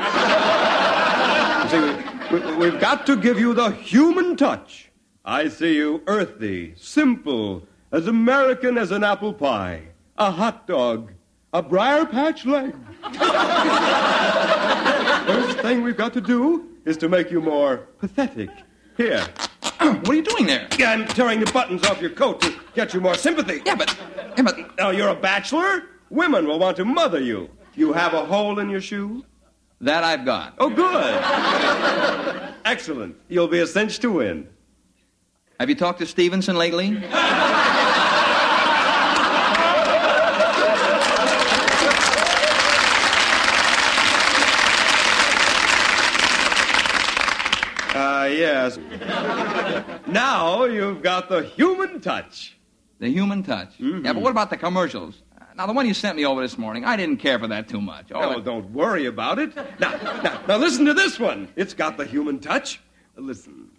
You 1.62 1.70
see, 1.70 1.80
we, 1.80 1.92
we, 1.92 2.21
we've 2.32 2.80
got 2.80 3.06
to 3.08 3.16
give 3.16 3.40
you 3.40 3.54
the 3.54 3.72
human 3.72 4.36
touch. 4.38 4.90
I 5.24 5.50
see 5.50 5.76
you 5.76 6.02
earthy, 6.08 6.74
simple, 6.78 7.68
as 7.92 8.08
American 8.08 8.78
as 8.78 8.92
an 8.92 9.04
apple 9.04 9.34
pie, 9.34 9.84
a 10.18 10.32
hot 10.32 10.66
dog, 10.68 11.12
a 11.54 11.62
briar 11.62 12.06
patch 12.06 12.46
leg. 12.46 12.74
First 15.26 15.60
thing 15.60 15.84
we've 15.84 15.98
got 15.98 16.14
to 16.14 16.22
do 16.22 16.70
is 16.86 16.98
to 16.98 17.10
make 17.10 17.30
you 17.30 17.42
more 17.42 17.88
pathetic. 18.00 18.50
Here. 18.98 19.26
What 19.80 20.10
are 20.10 20.14
you 20.14 20.24
doing 20.24 20.46
there? 20.46 20.68
I'm 20.80 21.08
tearing 21.08 21.40
the 21.40 21.52
buttons 21.52 21.84
off 21.86 22.02
your 22.02 22.12
coat 22.12 22.42
to 22.42 22.54
get 22.76 22.94
you 22.94 23.02
more 23.02 23.16
sympathy. 23.16 23.62
Yeah, 23.66 23.76
but, 23.76 23.98
yeah, 24.38 24.44
but 24.44 24.78
Now, 24.78 24.90
you're 24.92 25.10
a 25.10 25.16
bachelor? 25.16 25.84
Women 26.10 26.48
will 26.48 26.60
want 26.60 26.78
to 26.78 26.86
mother 26.86 27.20
you. 27.20 27.50
You 27.76 27.94
have 27.94 28.14
a 28.14 28.26
hole 28.26 28.60
in 28.60 28.70
your 28.70 28.82
shoe? 28.82 29.26
That 29.82 30.04
I've 30.04 30.26
got. 30.26 30.54
Oh, 30.60 30.70
good. 30.70 32.54
Excellent. 32.66 33.16
You'll 33.28 33.48
be 33.48 33.60
a 33.60 33.68
cinch 33.68 34.00
to 34.00 34.12
win. 34.12 34.48
Have 35.60 35.70
you 35.70 35.76
talked 35.76 36.00
to 36.00 36.06
Stevenson 36.06 36.56
lately? 36.56 36.98
Ah, 47.94 48.26
yes. 48.32 48.80
now 50.08 50.66
you've 50.66 51.02
got 51.02 51.30
the 51.30 51.44
human 51.44 52.00
touch. 52.00 52.58
The 53.00 53.10
human 53.10 53.44
touch. 53.44 53.74
Yeah, 53.80 54.14
but 54.14 54.22
what 54.22 54.30
about 54.32 54.50
the 54.50 54.58
commercials? 54.58 55.22
Now, 55.56 55.68
the 55.68 55.74
one 55.74 55.86
you 55.86 55.94
sent 55.94 56.16
me 56.16 56.26
over 56.26 56.42
this 56.42 56.58
morning, 56.58 56.86
I 56.86 56.96
didn't 56.96 57.18
care 57.18 57.38
for 57.38 57.48
that 57.48 57.68
too 57.68 57.82
much. 57.82 58.08
Oh, 58.14 58.40
don't 58.40 58.72
worry 58.72 59.06
about 59.06 59.38
it. 59.38 59.56
Now, 59.80 59.92
now, 60.24 60.42
now 60.48 60.58
listen 60.58 60.86
to 60.86 60.94
this 60.94 61.20
one. 61.20 61.50
It's 61.56 61.74
got 61.74 61.98
the 61.98 62.06
human 62.06 62.40
touch. 62.40 62.80
Listen. 63.18 63.70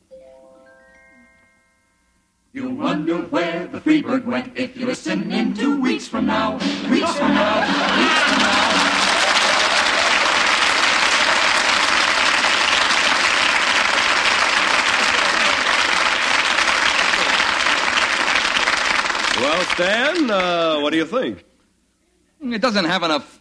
You 2.53 2.69
wonder 2.69 3.17
where 3.17 3.67
the 3.67 3.81
Freebird 3.81 4.27
went 4.27 4.57
if 4.59 4.77
you 4.77 4.85
listen 4.85 5.33
in 5.33 5.55
two 5.55 5.81
weeks 5.81 6.07
from 6.07 6.27
now. 6.27 6.53
Weeks 6.91 7.17
from 7.17 7.35
now. 7.35 7.61
Weeks 7.99 8.23
from 8.23 8.39
now. 8.39 8.63
Well, 19.41 19.63
Stan, 19.75 20.31
uh, 20.31 20.81
what 20.81 20.91
do 20.91 20.99
you 20.99 21.07
think? 21.07 21.45
It 22.43 22.61
doesn't 22.61 22.85
have 22.85 23.03
enough. 23.03 23.41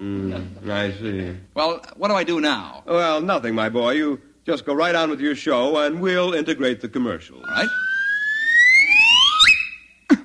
Mm, 0.00 0.68
I 0.68 0.92
see. 0.92 1.36
Well, 1.54 1.84
what 1.96 2.08
do 2.08 2.14
I 2.14 2.24
do 2.24 2.40
now? 2.40 2.82
Well, 2.86 3.20
nothing, 3.20 3.54
my 3.54 3.68
boy. 3.68 3.92
You 3.92 4.20
just 4.44 4.64
go 4.64 4.74
right 4.74 4.94
on 4.94 5.10
with 5.10 5.20
your 5.20 5.34
show, 5.34 5.76
and 5.78 6.00
we'll 6.00 6.34
integrate 6.34 6.80
the 6.80 6.88
commercial. 6.88 7.40
Right? 7.40 7.68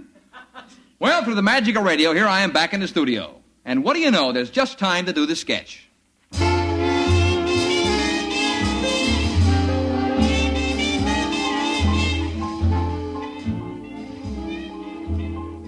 well, 0.99 1.23
through 1.23 1.35
the 1.35 1.43
magic 1.43 1.75
of 1.75 1.83
radio, 1.83 2.13
here 2.13 2.27
I 2.27 2.41
am 2.41 2.51
back 2.51 2.73
in 2.73 2.79
the 2.79 2.87
studio. 2.87 3.41
And 3.65 3.83
what 3.83 3.93
do 3.93 3.99
you 3.99 4.09
know? 4.09 4.31
There's 4.31 4.49
just 4.49 4.79
time 4.79 5.05
to 5.05 5.13
do 5.13 5.25
the 5.25 5.35
sketch. 5.35 5.87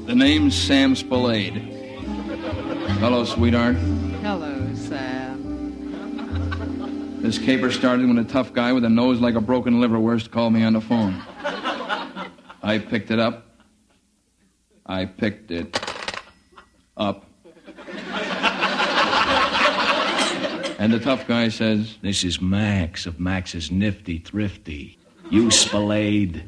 The 0.06 0.16
name's 0.16 0.56
Sam 0.56 0.96
Spillane. 0.96 1.79
Hello, 3.00 3.24
sweetheart. 3.24 3.76
Hello, 4.22 4.74
Sam. 4.76 5.38
This 7.22 7.38
caper 7.38 7.70
started 7.70 8.08
when 8.08 8.18
a 8.18 8.24
tough 8.24 8.54
guy 8.54 8.72
with 8.72 8.86
a 8.86 8.90
nose 8.90 9.20
like 9.20 9.36
a 9.36 9.42
broken 9.42 9.82
liverwurst 9.82 10.32
called 10.32 10.54
me 10.54 10.64
on 10.64 10.72
the 10.74 10.82
phone. 10.82 11.22
I 12.64 12.78
picked 12.78 13.12
it 13.12 13.20
up. 13.20 13.46
I 14.86 15.04
picked 15.06 15.52
it 15.52 15.78
up. 16.96 17.26
And 20.80 20.94
the 20.94 21.00
tough 21.00 21.28
guy 21.28 21.50
says, 21.50 21.98
This 22.02 22.24
is 22.24 22.40
Max 22.42 23.06
of 23.06 23.20
Max's 23.20 23.70
Nifty 23.70 24.20
Thrifty. 24.20 24.98
You 25.30 25.52
Spillane. 25.52 26.42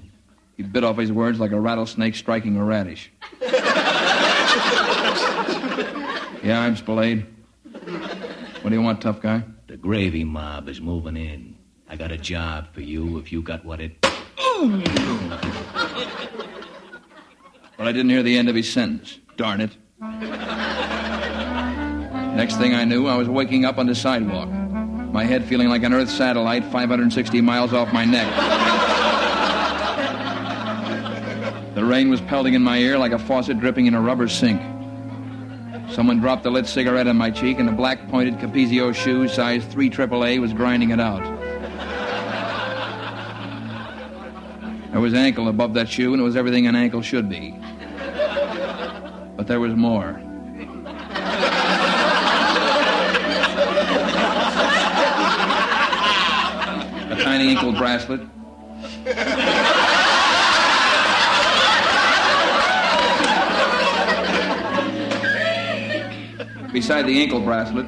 he 0.55 0.63
bit 0.63 0.85
off 0.85 0.97
his 0.97 1.11
words 1.11 1.37
like 1.39 1.51
a 1.51 1.59
rattlesnake 1.59 2.15
striking 2.15 2.55
a 2.55 2.63
radish. 2.63 3.11
yeah, 6.51 6.59
I'm 6.59 6.75
Spillane. 6.75 7.25
What 8.61 8.69
do 8.71 8.75
you 8.75 8.81
want, 8.81 8.99
tough 8.99 9.21
guy? 9.21 9.41
The 9.67 9.77
gravy 9.77 10.25
mob 10.25 10.67
is 10.67 10.81
moving 10.81 11.15
in. 11.15 11.55
I 11.87 11.95
got 11.95 12.11
a 12.11 12.17
job 12.17 12.73
for 12.73 12.81
you 12.81 13.17
if 13.19 13.31
you 13.31 13.41
got 13.41 13.63
what 13.63 13.79
it. 13.79 13.95
But 14.01 14.11
I 17.87 17.93
didn't 17.93 18.09
hear 18.09 18.21
the 18.21 18.37
end 18.37 18.49
of 18.49 18.55
his 18.55 18.69
sentence. 18.69 19.19
Darn 19.37 19.61
it. 19.61 19.77
Next 22.35 22.57
thing 22.57 22.75
I 22.75 22.83
knew, 22.83 23.07
I 23.07 23.15
was 23.15 23.29
waking 23.29 23.63
up 23.63 23.77
on 23.77 23.87
the 23.87 23.95
sidewalk. 23.95 24.49
My 24.49 25.23
head 25.23 25.45
feeling 25.45 25.69
like 25.69 25.83
an 25.83 25.93
Earth 25.93 26.09
satellite 26.09 26.65
560 26.65 27.39
miles 27.39 27.71
off 27.71 27.93
my 27.93 28.03
neck. 28.03 28.27
The 31.75 31.85
rain 31.85 32.09
was 32.09 32.19
pelting 32.19 32.55
in 32.55 32.61
my 32.61 32.77
ear 32.79 32.97
like 32.97 33.13
a 33.13 33.19
faucet 33.19 33.57
dripping 33.61 33.85
in 33.85 33.93
a 33.93 34.01
rubber 34.01 34.27
sink. 34.27 34.61
Someone 35.93 36.19
dropped 36.19 36.45
a 36.45 36.49
lit 36.49 36.67
cigarette 36.67 37.07
on 37.07 37.17
my 37.17 37.29
cheek, 37.29 37.59
and 37.59 37.67
a 37.67 37.71
black 37.73 38.07
pointed 38.07 38.37
Capezio 38.37 38.95
shoe, 38.95 39.27
size 39.27 39.65
3 39.65 39.89
AAA, 39.89 40.39
was 40.39 40.53
grinding 40.53 40.91
it 40.91 41.01
out. 41.01 41.21
There 44.91 45.01
was 45.01 45.13
ankle 45.13 45.49
above 45.49 45.73
that 45.73 45.89
shoe, 45.89 46.13
and 46.13 46.21
it 46.21 46.23
was 46.23 46.37
everything 46.37 46.65
an 46.67 46.75
ankle 46.75 47.01
should 47.01 47.27
be. 47.29 47.51
But 49.35 49.47
there 49.47 49.59
was 49.59 49.73
more. 49.75 50.21
A 57.09 57.15
tiny 57.21 57.49
ankle 57.49 57.73
bracelet. 57.73 58.21
Beside 66.81 67.05
the 67.05 67.21
ankle 67.21 67.39
bracelet, 67.39 67.85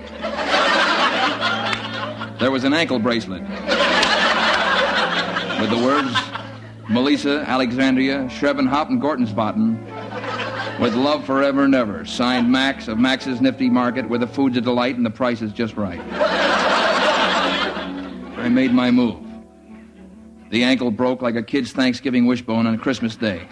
there 2.37 2.51
was 2.51 2.63
an 2.63 2.75
ankle 2.75 2.99
bracelet 2.99 3.41
with 5.59 5.71
the 5.71 5.81
words 5.83 6.15
Melissa, 6.91 7.43
Alexandria, 7.47 8.27
Schrebenhop, 8.29 8.89
and 8.89 9.01
Gortensbotten 9.01 9.79
with 10.79 10.93
love 10.93 11.25
forever 11.25 11.63
and 11.63 11.73
ever. 11.73 12.05
Signed 12.05 12.51
Max 12.51 12.87
of 12.87 12.99
Max's 12.99 13.41
Nifty 13.41 13.67
Market, 13.67 14.07
where 14.07 14.19
the 14.19 14.27
food's 14.27 14.57
a 14.57 14.61
delight 14.61 14.95
and 14.95 15.03
the 15.03 15.09
price 15.09 15.41
is 15.41 15.51
just 15.51 15.75
right. 15.75 15.99
I 18.37 18.47
made 18.47 18.75
my 18.75 18.91
move. 18.91 19.25
The 20.51 20.63
ankle 20.63 20.91
broke 20.91 21.23
like 21.23 21.35
a 21.35 21.41
kid's 21.41 21.71
Thanksgiving 21.71 22.27
wishbone 22.27 22.67
on 22.67 22.77
Christmas 22.77 23.15
Day. 23.15 23.47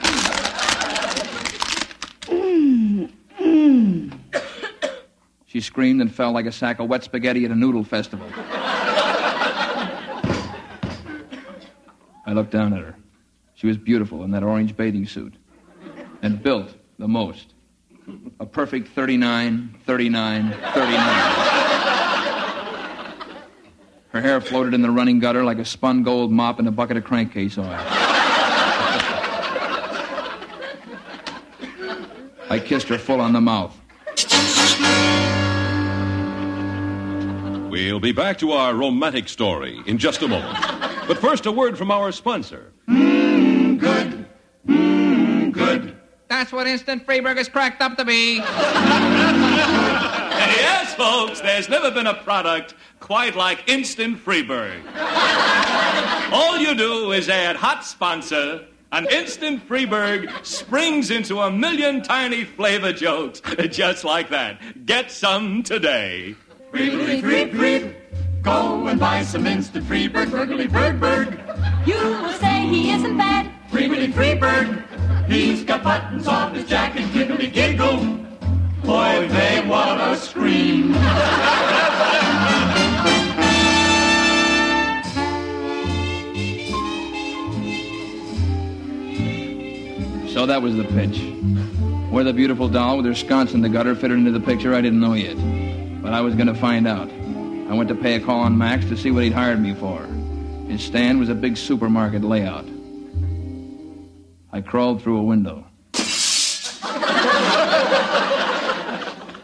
She 5.62 5.66
screamed 5.66 6.02
and 6.02 6.12
fell 6.12 6.32
like 6.32 6.48
a 6.48 6.52
sack 6.52 6.80
of 6.80 6.90
wet 6.90 7.04
spaghetti 7.04 7.46
at 7.46 7.52
a 7.52 7.56
noodle 7.56 7.84
festival. 7.84 8.28
I 12.26 12.34
looked 12.34 12.50
down 12.50 12.74
at 12.74 12.80
her. 12.80 12.96
She 13.54 13.68
was 13.68 13.78
beautiful 13.78 14.24
in 14.24 14.32
that 14.32 14.42
orange 14.42 14.76
bathing 14.76 15.06
suit 15.06 15.36
and 16.24 16.42
built 16.42 16.74
the 16.98 17.08
most. 17.08 17.54
A 18.40 18.46
perfect 18.48 18.88
39, 18.88 19.78
39, 19.86 20.52
39. 20.52 20.98
Her 24.10 24.20
hair 24.20 24.42
floated 24.42 24.74
in 24.74 24.82
the 24.82 24.90
running 24.90 25.20
gutter 25.20 25.44
like 25.44 25.60
a 25.60 25.66
spun 25.66 26.02
gold 26.02 26.32
mop 26.32 26.60
in 26.60 26.66
a 26.66 26.72
bucket 26.72 26.98
of 26.98 27.04
crankcase 27.04 27.60
oil. 27.60 27.68
I 32.50 32.60
kissed 32.66 32.88
her 32.88 32.98
full 32.98 33.22
on 33.22 33.34
the 33.34 33.42
mouth. 33.42 33.78
We'll 37.72 38.02
be 38.02 38.12
back 38.12 38.38
to 38.40 38.52
our 38.52 38.76
romantic 38.76 39.30
story 39.30 39.80
in 39.86 39.98
just 39.98 40.22
a 40.22 40.28
moment. 40.28 40.60
But 41.08 41.20
first, 41.20 41.46
a 41.46 41.52
word 41.54 41.78
from 41.78 41.90
our 41.90 42.12
sponsor. 42.12 42.74
Mmm, 42.90 43.80
good. 43.80 44.26
Mmm, 44.68 45.54
good. 45.54 45.96
That's 46.28 46.52
what 46.52 46.68
instant 46.68 47.08
Freberg 47.08 47.38
is 47.38 47.48
cracked 47.48 47.82
up 47.82 47.96
to 47.96 48.04
be. 48.04 48.36
yes, 48.40 48.44
folks, 50.96 51.40
there's 51.40 51.70
never 51.70 51.90
been 51.92 52.08
a 52.08 52.14
product 52.14 52.76
quite 53.00 53.38
like 53.38 53.70
Instant 53.70 54.18
Freberg. 54.18 54.82
All 56.34 56.58
you 56.58 56.76
do 56.76 57.14
is 57.14 57.30
add 57.30 57.56
hot 57.56 57.86
sponsor, 57.86 58.66
and 58.92 59.08
Instant 59.08 59.66
Freberg 59.66 60.46
springs 60.46 61.10
into 61.10 61.40
a 61.40 61.50
million 61.50 62.02
tiny 62.02 62.44
flavor 62.44 62.92
jokes 62.92 63.42
just 63.70 64.04
like 64.04 64.28
that. 64.28 64.86
Get 64.86 65.10
some 65.10 65.64
today. 65.64 66.36
Freebly, 66.72 67.20
free, 67.20 67.52
free. 67.52 67.96
Go 68.42 68.88
and 68.88 68.98
buy 68.98 69.24
some 69.24 69.46
instant 69.46 69.86
Freberg, 69.86 70.32
Burgley, 70.32 70.68
Bird, 70.68 71.02
Bird. 71.02 71.40
You 71.86 71.96
will 71.96 72.32
say 72.34 72.66
he 72.66 72.92
isn't 72.92 73.18
bad. 73.18 73.52
Freebly, 73.70 74.12
Freberg. 74.12 75.28
He's 75.28 75.64
got 75.64 75.84
buttons 75.84 76.28
on 76.28 76.56
his 76.56 76.66
jacket, 76.66 77.12
giggly 77.12 77.48
giggle. 77.48 77.98
Boy, 78.86 79.28
they 79.30 79.66
wanna 79.68 80.16
scream. 80.16 80.94
So 90.30 90.46
that 90.46 90.62
was 90.62 90.78
the 90.78 90.86
pitch. 90.86 91.22
Where 92.10 92.24
the 92.24 92.34
beautiful 92.34 92.70
doll 92.70 92.98
with 92.98 93.06
her 93.06 93.14
sconce 93.14 93.54
in 93.54 93.62
the 93.62 93.70
gutter 93.70 93.94
fitted 93.94 94.18
into 94.18 94.32
the 94.32 94.40
picture, 94.40 94.74
I 94.74 94.82
didn't 94.82 95.02
know 95.02 95.14
yet. 95.14 95.38
But 96.12 96.18
I 96.18 96.22
was 96.22 96.36
going 96.36 96.48
to 96.48 96.54
find 96.54 96.90
out. 96.90 97.10
I 97.70 97.74
went 97.74 97.88
to 97.88 97.96
pay 97.96 98.16
a 98.16 98.20
call 98.20 98.42
on 98.42 98.58
Max 98.58 98.84
to 98.88 98.98
see 98.98 99.12
what 99.12 99.24
he'd 99.24 99.32
hired 99.32 99.62
me 99.62 99.74
for. 99.74 100.06
His 100.68 100.84
stand 100.84 101.20
was 101.20 101.30
a 101.30 101.34
big 101.34 101.56
supermarket 101.56 102.22
layout. 102.22 102.66
I 104.52 104.60
crawled 104.60 105.02
through 105.02 105.20
a 105.20 105.24
window. 105.24 105.66
It 105.94 106.04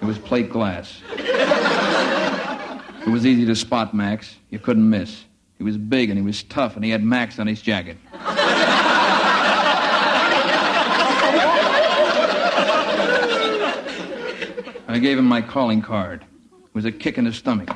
was 0.01 0.19
plate 0.19 0.49
glass. 0.49 1.01
It 1.13 3.08
was 3.08 3.25
easy 3.25 3.45
to 3.45 3.56
spot 3.56 3.93
Max. 3.93 4.36
You 4.49 4.60
couldn't 4.60 4.89
miss. 4.89 5.23
He 5.58 5.63
was 5.63 5.77
big 5.77 6.10
and 6.10 6.19
he 6.19 6.25
was 6.25 6.43
tough 6.43 6.75
and 6.75 6.84
he 6.84 6.91
had 6.91 7.01
Max 7.01 7.39
on 7.39 7.47
his 7.47 7.62
jacket. 7.62 7.95
I 14.89 14.99
gave 15.01 15.17
him 15.17 15.23
my 15.23 15.41
calling 15.41 15.82
card. 15.82 16.25
It 16.78 16.86
was 16.86 16.86
a 16.86 16.92
kick 16.92 17.18
in 17.18 17.24
the 17.26 17.34
stomach. 17.34 17.68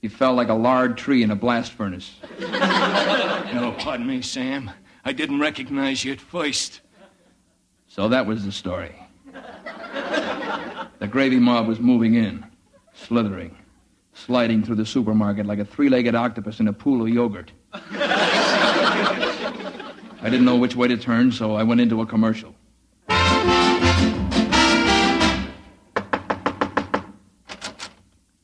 he 0.00 0.06
fell 0.06 0.32
like 0.32 0.48
a 0.48 0.54
lard 0.54 0.96
tree 0.96 1.24
in 1.24 1.32
a 1.32 1.34
blast 1.34 1.72
furnace. 1.72 2.14
No, 2.38 3.74
pardon 3.76 4.06
me, 4.06 4.22
Sam. 4.22 4.70
I 5.04 5.10
didn't 5.12 5.40
recognize 5.40 6.04
you 6.04 6.12
at 6.12 6.20
first. 6.20 6.82
So 7.88 8.08
that 8.10 8.26
was 8.26 8.44
the 8.44 8.52
story. 8.52 8.94
The 11.00 11.08
gravy 11.10 11.40
mob 11.40 11.66
was 11.66 11.80
moving 11.80 12.14
in, 12.14 12.46
slithering, 12.94 13.56
sliding 14.12 14.62
through 14.62 14.76
the 14.76 14.86
supermarket 14.86 15.46
like 15.46 15.58
a 15.58 15.64
three 15.64 15.88
legged 15.88 16.14
octopus 16.14 16.60
in 16.60 16.68
a 16.68 16.72
pool 16.72 17.02
of 17.02 17.08
yogurt. 17.08 17.50
I 17.72 17.80
didn't 20.22 20.44
know 20.44 20.54
which 20.54 20.76
way 20.76 20.86
to 20.86 20.96
turn, 20.96 21.32
so 21.32 21.56
I 21.56 21.64
went 21.64 21.80
into 21.80 22.00
a 22.02 22.06
commercial. 22.06 22.54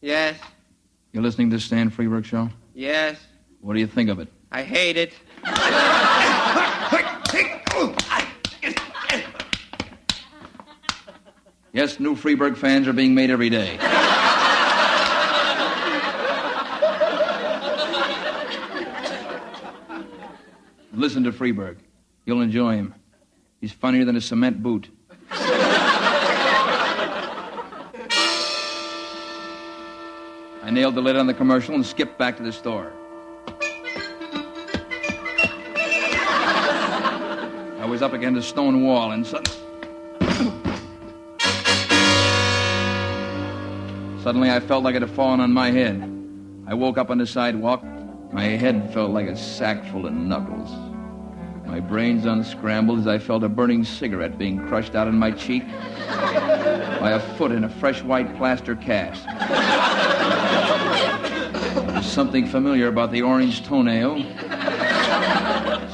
Yes, 0.08 0.40
You're 1.12 1.22
listening 1.22 1.50
to 1.50 1.60
Stan 1.60 1.90
Freberg 1.90 2.24
show? 2.24 2.48
yes. 2.74 3.18
What 3.60 3.74
do 3.74 3.80
you 3.80 3.86
think 3.86 4.08
of 4.08 4.18
it? 4.20 4.28
I 4.50 4.62
hate 4.62 4.96
it. 4.96 5.12
Yes, 11.72 12.00
new 12.00 12.14
Freberg 12.16 12.56
fans 12.56 12.88
are 12.88 12.92
being 12.92 13.14
made 13.14 13.30
every 13.30 13.50
day. 13.50 13.78
Listen 20.92 21.22
to 21.24 21.32
Freberg. 21.32 21.76
You'll 22.24 22.40
enjoy 22.40 22.76
him. 22.76 22.94
He's 23.60 23.72
funnier 23.72 24.04
than 24.04 24.16
a 24.16 24.20
cement 24.20 24.62
boot. 24.62 24.88
I 30.68 30.70
nailed 30.70 30.96
the 30.96 31.00
lid 31.00 31.16
on 31.16 31.26
the 31.26 31.33
commercial 31.33 31.74
and 31.74 31.87
skipped 31.87 32.18
back 32.18 32.37
to 32.37 32.42
the 32.42 32.52
store. 32.52 32.92
I 37.81 37.87
was 37.88 38.02
up 38.02 38.12
against 38.12 38.38
a 38.38 38.42
stone 38.42 38.85
wall 38.85 39.12
and 39.12 39.26
suddenly. 39.26 39.59
Suddenly, 44.22 44.50
I 44.50 44.61
felt 44.61 44.85
like 44.85 44.94
it 44.94 45.00
had 45.00 45.11
fallen 45.11 45.40
on 45.40 45.54
my 45.54 45.70
head. 45.70 46.02
I 46.66 46.74
woke 46.74 46.98
up 46.98 47.09
on 47.09 47.16
the 47.16 47.26
sidewalk. 47.26 47.83
My 48.31 48.44
head 48.44 48.92
felt 48.92 49.12
like 49.12 49.26
a 49.26 49.38
sack 49.38 49.87
full 49.87 50.04
of 50.04 50.12
knuckles. 50.12 50.68
My 51.66 51.81
brains 51.81 52.26
unscrambled 52.26 52.98
as 52.98 53.07
I 53.07 53.18
felt 53.18 53.42
a 53.42 53.48
burning 53.48 53.85
cigarette 53.85 54.37
being 54.37 54.59
crushed 54.68 54.94
out 54.94 55.09
in 55.09 55.14
my 55.14 55.31
cheek 55.31 55.66
by 57.00 57.12
a 57.12 57.37
foot 57.38 57.52
in 57.52 57.64
a 57.64 57.70
fresh 57.70 58.02
white 58.02 58.37
plaster 58.37 58.76
cast. 58.76 59.24
There's 61.98 62.12
something 62.12 62.46
familiar 62.46 62.87
about 62.87 63.11
the 63.11 63.22
orange 63.22 63.66
toenail. 63.66 64.22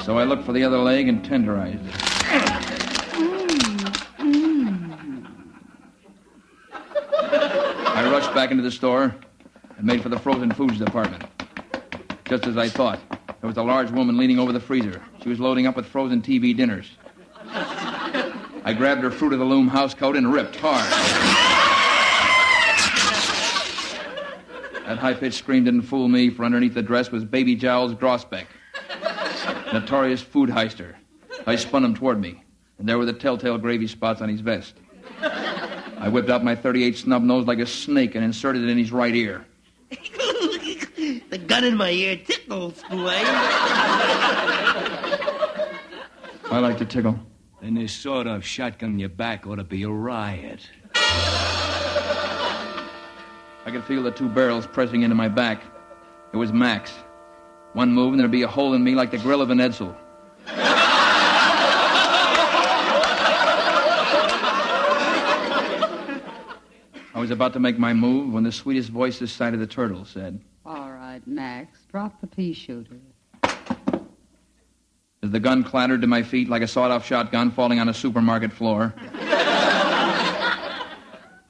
So 0.04 0.18
I 0.18 0.24
looked 0.24 0.44
for 0.44 0.52
the 0.52 0.62
other 0.62 0.76
leg 0.76 1.08
and 1.08 1.24
tenderized 1.24 1.80
it. 1.88 1.94
I 7.88 8.06
rushed 8.12 8.34
back 8.34 8.50
into 8.50 8.62
the 8.62 8.70
store 8.70 9.16
and 9.78 9.86
made 9.86 10.02
for 10.02 10.10
the 10.10 10.18
frozen 10.18 10.52
foods 10.52 10.78
department. 10.78 11.24
Just 12.26 12.46
as 12.46 12.58
I 12.58 12.68
thought, 12.68 13.00
there 13.40 13.48
was 13.48 13.56
a 13.56 13.62
large 13.62 13.90
woman 13.90 14.18
leaning 14.18 14.38
over 14.38 14.52
the 14.52 14.60
freezer. 14.60 15.00
She 15.22 15.30
was 15.30 15.40
loading 15.40 15.66
up 15.66 15.74
with 15.74 15.86
frozen 15.86 16.20
TV 16.20 16.54
dinners. 16.54 16.90
I 17.46 18.74
grabbed 18.76 19.02
her 19.04 19.10
Fruit 19.10 19.32
of 19.32 19.38
the 19.38 19.46
Loom 19.46 19.70
housecoat 19.70 20.18
and 20.18 20.30
ripped 20.30 20.56
hard. 20.56 21.33
That 24.86 24.98
high 24.98 25.14
pitched 25.14 25.38
scream 25.38 25.64
didn't 25.64 25.82
fool 25.82 26.08
me, 26.08 26.28
for 26.28 26.44
underneath 26.44 26.74
the 26.74 26.82
dress 26.82 27.10
was 27.10 27.24
Baby 27.24 27.56
Giles 27.56 27.94
Grossbeck, 27.94 28.46
notorious 29.72 30.20
food 30.20 30.50
heister. 30.50 30.94
I 31.46 31.56
spun 31.56 31.84
him 31.84 31.94
toward 31.94 32.20
me, 32.20 32.42
and 32.78 32.86
there 32.88 32.98
were 32.98 33.06
the 33.06 33.14
telltale 33.14 33.56
gravy 33.56 33.86
spots 33.86 34.20
on 34.20 34.28
his 34.28 34.40
vest. 34.40 34.74
I 35.22 36.08
whipped 36.10 36.28
out 36.28 36.44
my 36.44 36.54
38 36.54 36.98
snub 36.98 37.22
nose 37.22 37.46
like 37.46 37.60
a 37.60 37.66
snake 37.66 38.14
and 38.14 38.22
inserted 38.22 38.62
it 38.62 38.68
in 38.68 38.76
his 38.76 38.92
right 38.92 39.14
ear. 39.14 39.46
the 39.90 41.42
gun 41.46 41.64
in 41.64 41.78
my 41.78 41.90
ear 41.90 42.16
tickles, 42.16 42.82
boy. 42.90 43.22
I 46.50 46.58
like 46.60 46.76
to 46.78 46.84
tickle. 46.84 47.18
Then 47.62 47.74
this 47.74 47.94
sort 47.94 48.26
of 48.26 48.44
shotgun 48.44 48.90
in 48.90 48.98
your 48.98 49.08
back 49.08 49.46
ought 49.46 49.56
to 49.56 49.64
be 49.64 49.82
a 49.84 49.88
riot. 49.88 50.68
I 53.66 53.70
could 53.70 53.84
feel 53.84 54.02
the 54.02 54.10
two 54.10 54.28
barrels 54.28 54.66
pressing 54.66 55.02
into 55.02 55.14
my 55.16 55.28
back. 55.28 55.62
It 56.32 56.36
was 56.36 56.52
Max. 56.52 56.92
One 57.72 57.92
move 57.92 58.12
and 58.12 58.20
there'd 58.20 58.30
be 58.30 58.42
a 58.42 58.48
hole 58.48 58.74
in 58.74 58.84
me 58.84 58.94
like 58.94 59.10
the 59.10 59.18
grill 59.18 59.40
of 59.40 59.50
an 59.50 59.58
Edsel. 59.58 59.96
I 67.14 67.20
was 67.20 67.30
about 67.30 67.52
to 67.54 67.60
make 67.60 67.78
my 67.78 67.94
move 67.94 68.32
when 68.32 68.42
the 68.42 68.52
sweetest 68.52 68.90
voice 68.90 69.18
this 69.18 69.32
side 69.32 69.54
of 69.54 69.60
the 69.60 69.66
turtle 69.66 70.04
said, 70.04 70.40
All 70.66 70.90
right, 70.90 71.22
Max, 71.26 71.78
drop 71.90 72.20
the 72.20 72.26
pea 72.26 72.52
shooter. 72.52 72.98
as 75.22 75.30
the 75.30 75.40
gun 75.40 75.62
clattered 75.64 76.00
to 76.02 76.06
my 76.06 76.22
feet 76.22 76.48
like 76.48 76.62
a 76.62 76.66
sawed 76.68 76.90
off 76.90 77.06
shotgun 77.06 77.50
falling 77.50 77.78
on 77.80 77.88
a 77.88 77.94
supermarket 77.94 78.52
floor. 78.52 78.92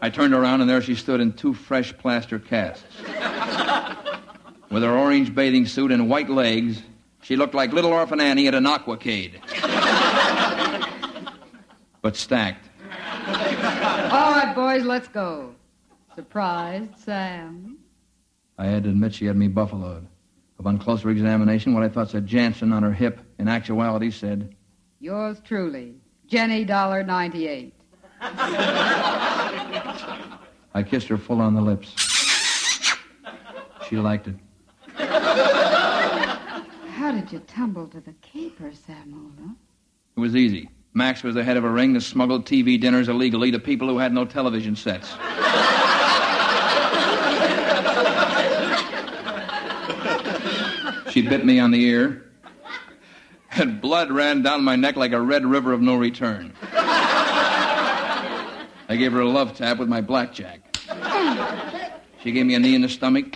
I 0.04 0.10
turned 0.10 0.34
around, 0.34 0.60
and 0.60 0.68
there 0.68 0.82
she 0.82 0.96
stood 0.96 1.22
in 1.22 1.32
two 1.32 1.54
fresh 1.54 1.96
plaster 1.96 2.38
casts. 2.38 2.84
With 4.70 4.82
her 4.82 4.92
orange 4.98 5.34
bathing 5.34 5.64
suit 5.64 5.90
and 5.90 6.10
white 6.10 6.28
legs, 6.28 6.82
she 7.22 7.36
looked 7.36 7.54
like 7.54 7.72
little 7.72 7.90
orphan 7.90 8.20
Annie 8.20 8.46
at 8.46 8.54
an 8.54 8.64
aquacade. 8.64 9.40
but 12.02 12.16
stacked. 12.16 12.68
All 14.12 14.32
right, 14.32 14.52
boys, 14.54 14.84
let's 14.84 15.08
go. 15.08 15.54
Surprised, 16.14 16.98
Sam? 16.98 17.78
I 18.58 18.66
had 18.66 18.84
to 18.84 18.90
admit 18.90 19.14
she 19.14 19.24
had 19.24 19.38
me 19.38 19.48
buffaloed. 19.48 20.06
Upon 20.58 20.76
closer 20.76 21.08
examination, 21.08 21.72
what 21.72 21.82
I 21.82 21.88
thought 21.88 22.10
said 22.10 22.26
Jantzen 22.26 22.74
on 22.74 22.82
her 22.82 22.92
hip, 22.92 23.20
in 23.38 23.48
actuality 23.48 24.10
said, 24.10 24.54
Yours 25.00 25.40
truly, 25.42 25.94
Jenny 26.26 26.66
Dollar 26.66 27.02
98. 27.02 27.72
I 30.74 30.82
kissed 30.86 31.08
her 31.08 31.18
full 31.18 31.40
on 31.40 31.54
the 31.54 31.60
lips. 31.60 31.94
She 33.88 33.96
liked 33.96 34.28
it. 34.28 34.36
How 36.94 37.12
did 37.12 37.30
you 37.30 37.40
tumble 37.40 37.86
to 37.88 38.00
the 38.00 38.14
caper, 38.22 38.72
Samola? 38.72 39.54
It 40.16 40.20
was 40.20 40.34
easy. 40.34 40.70
Max 40.94 41.22
was 41.22 41.34
the 41.34 41.44
head 41.44 41.56
of 41.56 41.64
a 41.64 41.70
ring 41.70 41.92
that 41.94 42.00
smuggled 42.02 42.46
TV 42.46 42.80
dinners 42.80 43.08
illegally 43.08 43.50
to 43.50 43.58
people 43.58 43.88
who 43.88 43.98
had 43.98 44.12
no 44.12 44.24
television 44.24 44.74
sets. 44.74 45.10
she 51.10 51.22
bit 51.22 51.44
me 51.44 51.60
on 51.60 51.70
the 51.70 51.84
ear, 51.84 52.30
and 53.52 53.80
blood 53.80 54.10
ran 54.10 54.42
down 54.42 54.64
my 54.64 54.76
neck 54.76 54.96
like 54.96 55.12
a 55.12 55.20
red 55.20 55.44
river 55.44 55.72
of 55.72 55.80
no 55.80 55.94
return. 55.94 56.52
I 58.88 58.96
gave 58.96 59.12
her 59.12 59.20
a 59.20 59.28
love 59.28 59.56
tap 59.56 59.78
with 59.78 59.88
my 59.88 60.00
blackjack. 60.00 60.60
She 62.22 62.32
gave 62.32 62.46
me 62.46 62.54
a 62.54 62.58
knee 62.58 62.74
in 62.74 62.82
the 62.82 62.88
stomach, 62.88 63.26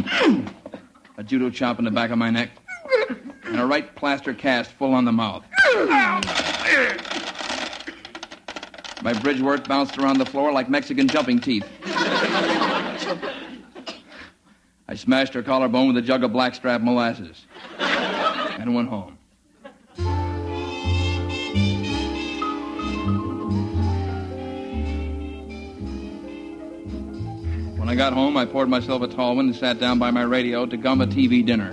a 1.16 1.22
judo 1.24 1.50
chop 1.50 1.78
in 1.78 1.84
the 1.84 1.90
back 1.90 2.10
of 2.10 2.18
my 2.18 2.30
neck, 2.30 2.50
and 3.44 3.60
a 3.60 3.66
right 3.66 3.94
plaster 3.96 4.34
cast 4.34 4.72
full 4.72 4.94
on 4.94 5.04
the 5.04 5.12
mouth. 5.12 5.44
My 9.00 9.12
Bridgeworth 9.14 9.68
bounced 9.68 9.98
around 9.98 10.18
the 10.18 10.26
floor 10.26 10.52
like 10.52 10.68
Mexican 10.68 11.06
jumping 11.08 11.38
teeth. 11.38 11.66
I 14.88 14.94
smashed 14.94 15.34
her 15.34 15.42
collarbone 15.42 15.88
with 15.88 15.98
a 15.98 16.02
jug 16.02 16.24
of 16.24 16.32
blackstrap 16.32 16.80
molasses 16.80 17.46
and 17.78 18.74
went 18.74 18.88
home. 18.88 19.17
When 27.88 27.96
I 27.96 28.04
got 28.04 28.12
home, 28.12 28.36
I 28.36 28.44
poured 28.44 28.68
myself 28.68 29.00
a 29.00 29.08
tall 29.08 29.36
one 29.36 29.46
and 29.46 29.56
sat 29.56 29.80
down 29.80 29.98
by 29.98 30.10
my 30.10 30.20
radio 30.20 30.66
to 30.66 30.76
gum 30.76 31.00
a 31.00 31.06
TV 31.06 31.42
dinner. 31.42 31.70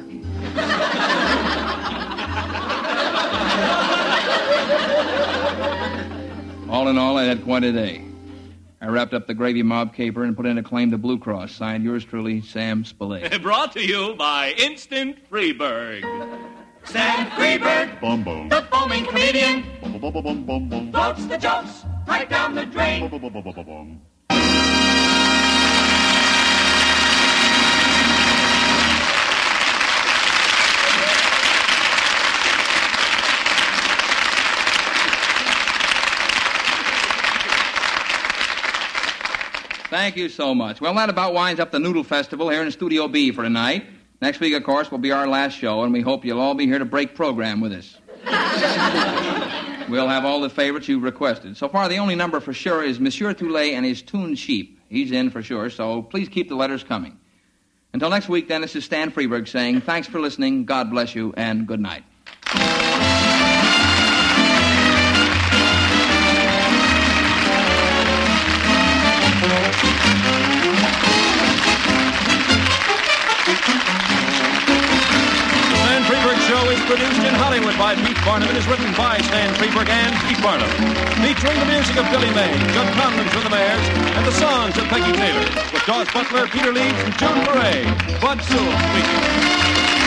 all 6.70 6.88
in 6.88 6.98
all, 6.98 7.18
I 7.18 7.26
had 7.26 7.44
quite 7.44 7.66
a 7.66 7.74
day. 7.74 8.02
I 8.80 8.88
wrapped 8.88 9.14
up 9.14 9.28
the 9.28 9.34
gravy 9.34 9.62
mob 9.62 9.94
caper 9.94 10.24
and 10.24 10.38
put 10.38 10.46
in 10.46 10.58
a 10.58 10.64
claim 10.64 10.90
to 10.92 10.98
Blue 10.98 11.20
Cross, 11.20 11.52
signed 11.52 11.84
yours 11.84 12.06
truly, 12.06 12.40
Sam 12.40 12.86
Spillane. 12.86 13.30
Brought 13.42 13.74
to 13.74 13.86
you 13.86 14.16
by 14.18 14.54
Instant 14.58 15.18
Freberg. 15.30 16.02
Sam 16.86 17.30
Freberg, 17.32 18.00
Bum 18.00 18.24
bum. 18.24 18.48
the 18.48 18.62
foaming 18.72 19.06
comedian, 19.06 19.66
Bum 19.82 20.00
bum 20.00 20.14
bum 20.14 20.24
bum 20.24 20.46
bum 20.46 20.70
bum. 20.70 20.92
floats 20.94 21.26
the 21.26 21.38
jokes 21.38 21.84
right 22.08 22.30
down 22.30 22.56
the 22.56 22.66
drain. 22.66 23.02
Bum 23.02 23.20
bum 23.20 23.34
bum 23.34 23.44
bum 23.44 23.54
bum 23.54 23.66
bum. 23.66 24.02
Thank 39.96 40.18
you 40.18 40.28
so 40.28 40.54
much. 40.54 40.82
Well, 40.82 40.94
that 40.96 41.10
about 41.10 41.34
winds 41.34 41.62
up 41.62 41.72
the 41.72 41.80
Noodle 41.80 42.04
Festival 42.04 42.50
here 42.50 42.62
in 42.62 42.70
Studio 42.70 43.08
B 43.08 43.32
for 43.32 43.44
tonight. 43.44 43.86
Next 44.22 44.42
week, 44.42 44.54
of 44.54 44.66
course, 44.66 44.92
will 44.92 44.98
be 44.98 45.14
our 45.14 45.26
last 45.26 45.54
show, 45.54 45.84
and 45.84 45.94
we 45.94 46.02
hope 46.02 46.26
you'll 46.26 46.42
all 46.42 46.54
be 46.54 46.66
here 46.66 46.80
to 46.80 46.84
break 46.84 47.16
program 47.16 47.62
with 47.62 47.72
us. 47.72 47.98
we'll 49.88 50.10
have 50.10 50.26
all 50.26 50.42
the 50.42 50.50
favorites 50.50 50.90
you've 50.90 51.04
requested. 51.04 51.56
So 51.56 51.70
far, 51.70 51.88
the 51.88 51.96
only 51.96 52.16
number 52.16 52.42
for 52.42 52.52
sure 52.52 52.84
is 52.84 53.00
Monsieur 53.00 53.34
Toulet 53.34 53.72
and 53.72 53.86
his 53.86 54.02
Toon 54.02 54.36
Sheep. 54.36 54.82
He's 54.90 55.14
in 55.14 55.30
for 55.30 55.42
sure, 55.42 55.70
so 55.70 56.02
please 56.02 56.28
keep 56.28 56.50
the 56.50 56.56
letters 56.56 56.84
coming. 56.84 57.18
Until 57.94 58.10
next 58.10 58.28
week, 58.28 58.50
then, 58.50 58.60
this 58.60 58.76
is 58.76 58.84
Stan 58.84 59.12
Freberg 59.12 59.48
saying 59.48 59.80
thanks 59.80 60.10
for 60.10 60.20
listening, 60.20 60.66
God 60.66 60.92
bless 60.92 61.16
you, 61.16 61.34
and 61.38 61.66
good 61.66 61.80
night. 61.80 62.04
Produced 76.86 77.26
in 77.26 77.34
Hollywood 77.34 77.76
by 77.80 77.96
Pete 77.96 78.18
Barnum 78.24 78.48
and 78.48 78.58
is 78.58 78.68
written 78.68 78.94
by 78.94 79.18
Stan 79.18 79.50
Freberg 79.56 79.90
and 79.90 80.14
Pete 80.30 80.40
Barnum. 80.40 80.70
Featuring 81.18 81.60
the 81.60 81.66
music 81.66 81.98
of 81.98 82.06
Billy 82.12 82.30
May, 82.30 82.54
Jud 82.78 82.86
Conlon 82.94 83.28
from 83.30 83.44
the 83.44 83.50
Mares, 83.50 83.90
and 84.14 84.24
the 84.24 84.32
songs 84.32 84.78
of 84.78 84.84
Peggy 84.86 85.12
Taylor. 85.18 85.50
With 85.74 85.84
Daws 85.88 86.08
Butler, 86.14 86.46
Peter 86.46 86.72
Leeds, 86.72 87.02
and 87.02 87.18
June 87.18 87.44
Foray. 87.44 87.86
Bud 88.22 88.40
Sewell 88.44 88.78
speaking. 88.94 90.05